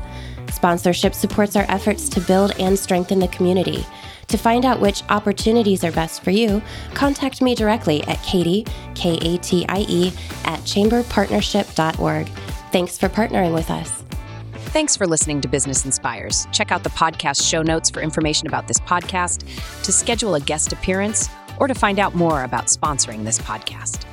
Sponsorship 0.62 1.12
supports 1.12 1.56
our 1.56 1.66
efforts 1.68 2.08
to 2.08 2.20
build 2.20 2.52
and 2.60 2.78
strengthen 2.78 3.18
the 3.18 3.26
community. 3.26 3.84
To 4.28 4.38
find 4.38 4.64
out 4.64 4.78
which 4.78 5.02
opportunities 5.08 5.82
are 5.82 5.90
best 5.90 6.22
for 6.22 6.30
you, 6.30 6.62
contact 6.94 7.42
me 7.42 7.56
directly 7.56 8.04
at 8.04 8.22
Katie, 8.22 8.64
K 8.94 9.18
A 9.22 9.38
T 9.38 9.66
I 9.68 9.80
E, 9.88 10.12
at 10.44 10.60
chamberpartnership.org. 10.60 12.28
Thanks 12.70 12.96
for 12.96 13.08
partnering 13.08 13.52
with 13.52 13.72
us. 13.72 14.04
Thanks 14.70 14.94
for 14.94 15.04
listening 15.04 15.40
to 15.40 15.48
Business 15.48 15.84
Inspires. 15.84 16.46
Check 16.52 16.70
out 16.70 16.84
the 16.84 16.90
podcast 16.90 17.44
show 17.44 17.62
notes 17.62 17.90
for 17.90 18.00
information 18.00 18.46
about 18.46 18.68
this 18.68 18.78
podcast, 18.78 19.42
to 19.82 19.90
schedule 19.90 20.36
a 20.36 20.40
guest 20.40 20.72
appearance, 20.72 21.28
or 21.58 21.66
to 21.66 21.74
find 21.74 21.98
out 21.98 22.14
more 22.14 22.44
about 22.44 22.66
sponsoring 22.66 23.24
this 23.24 23.40
podcast. 23.40 24.06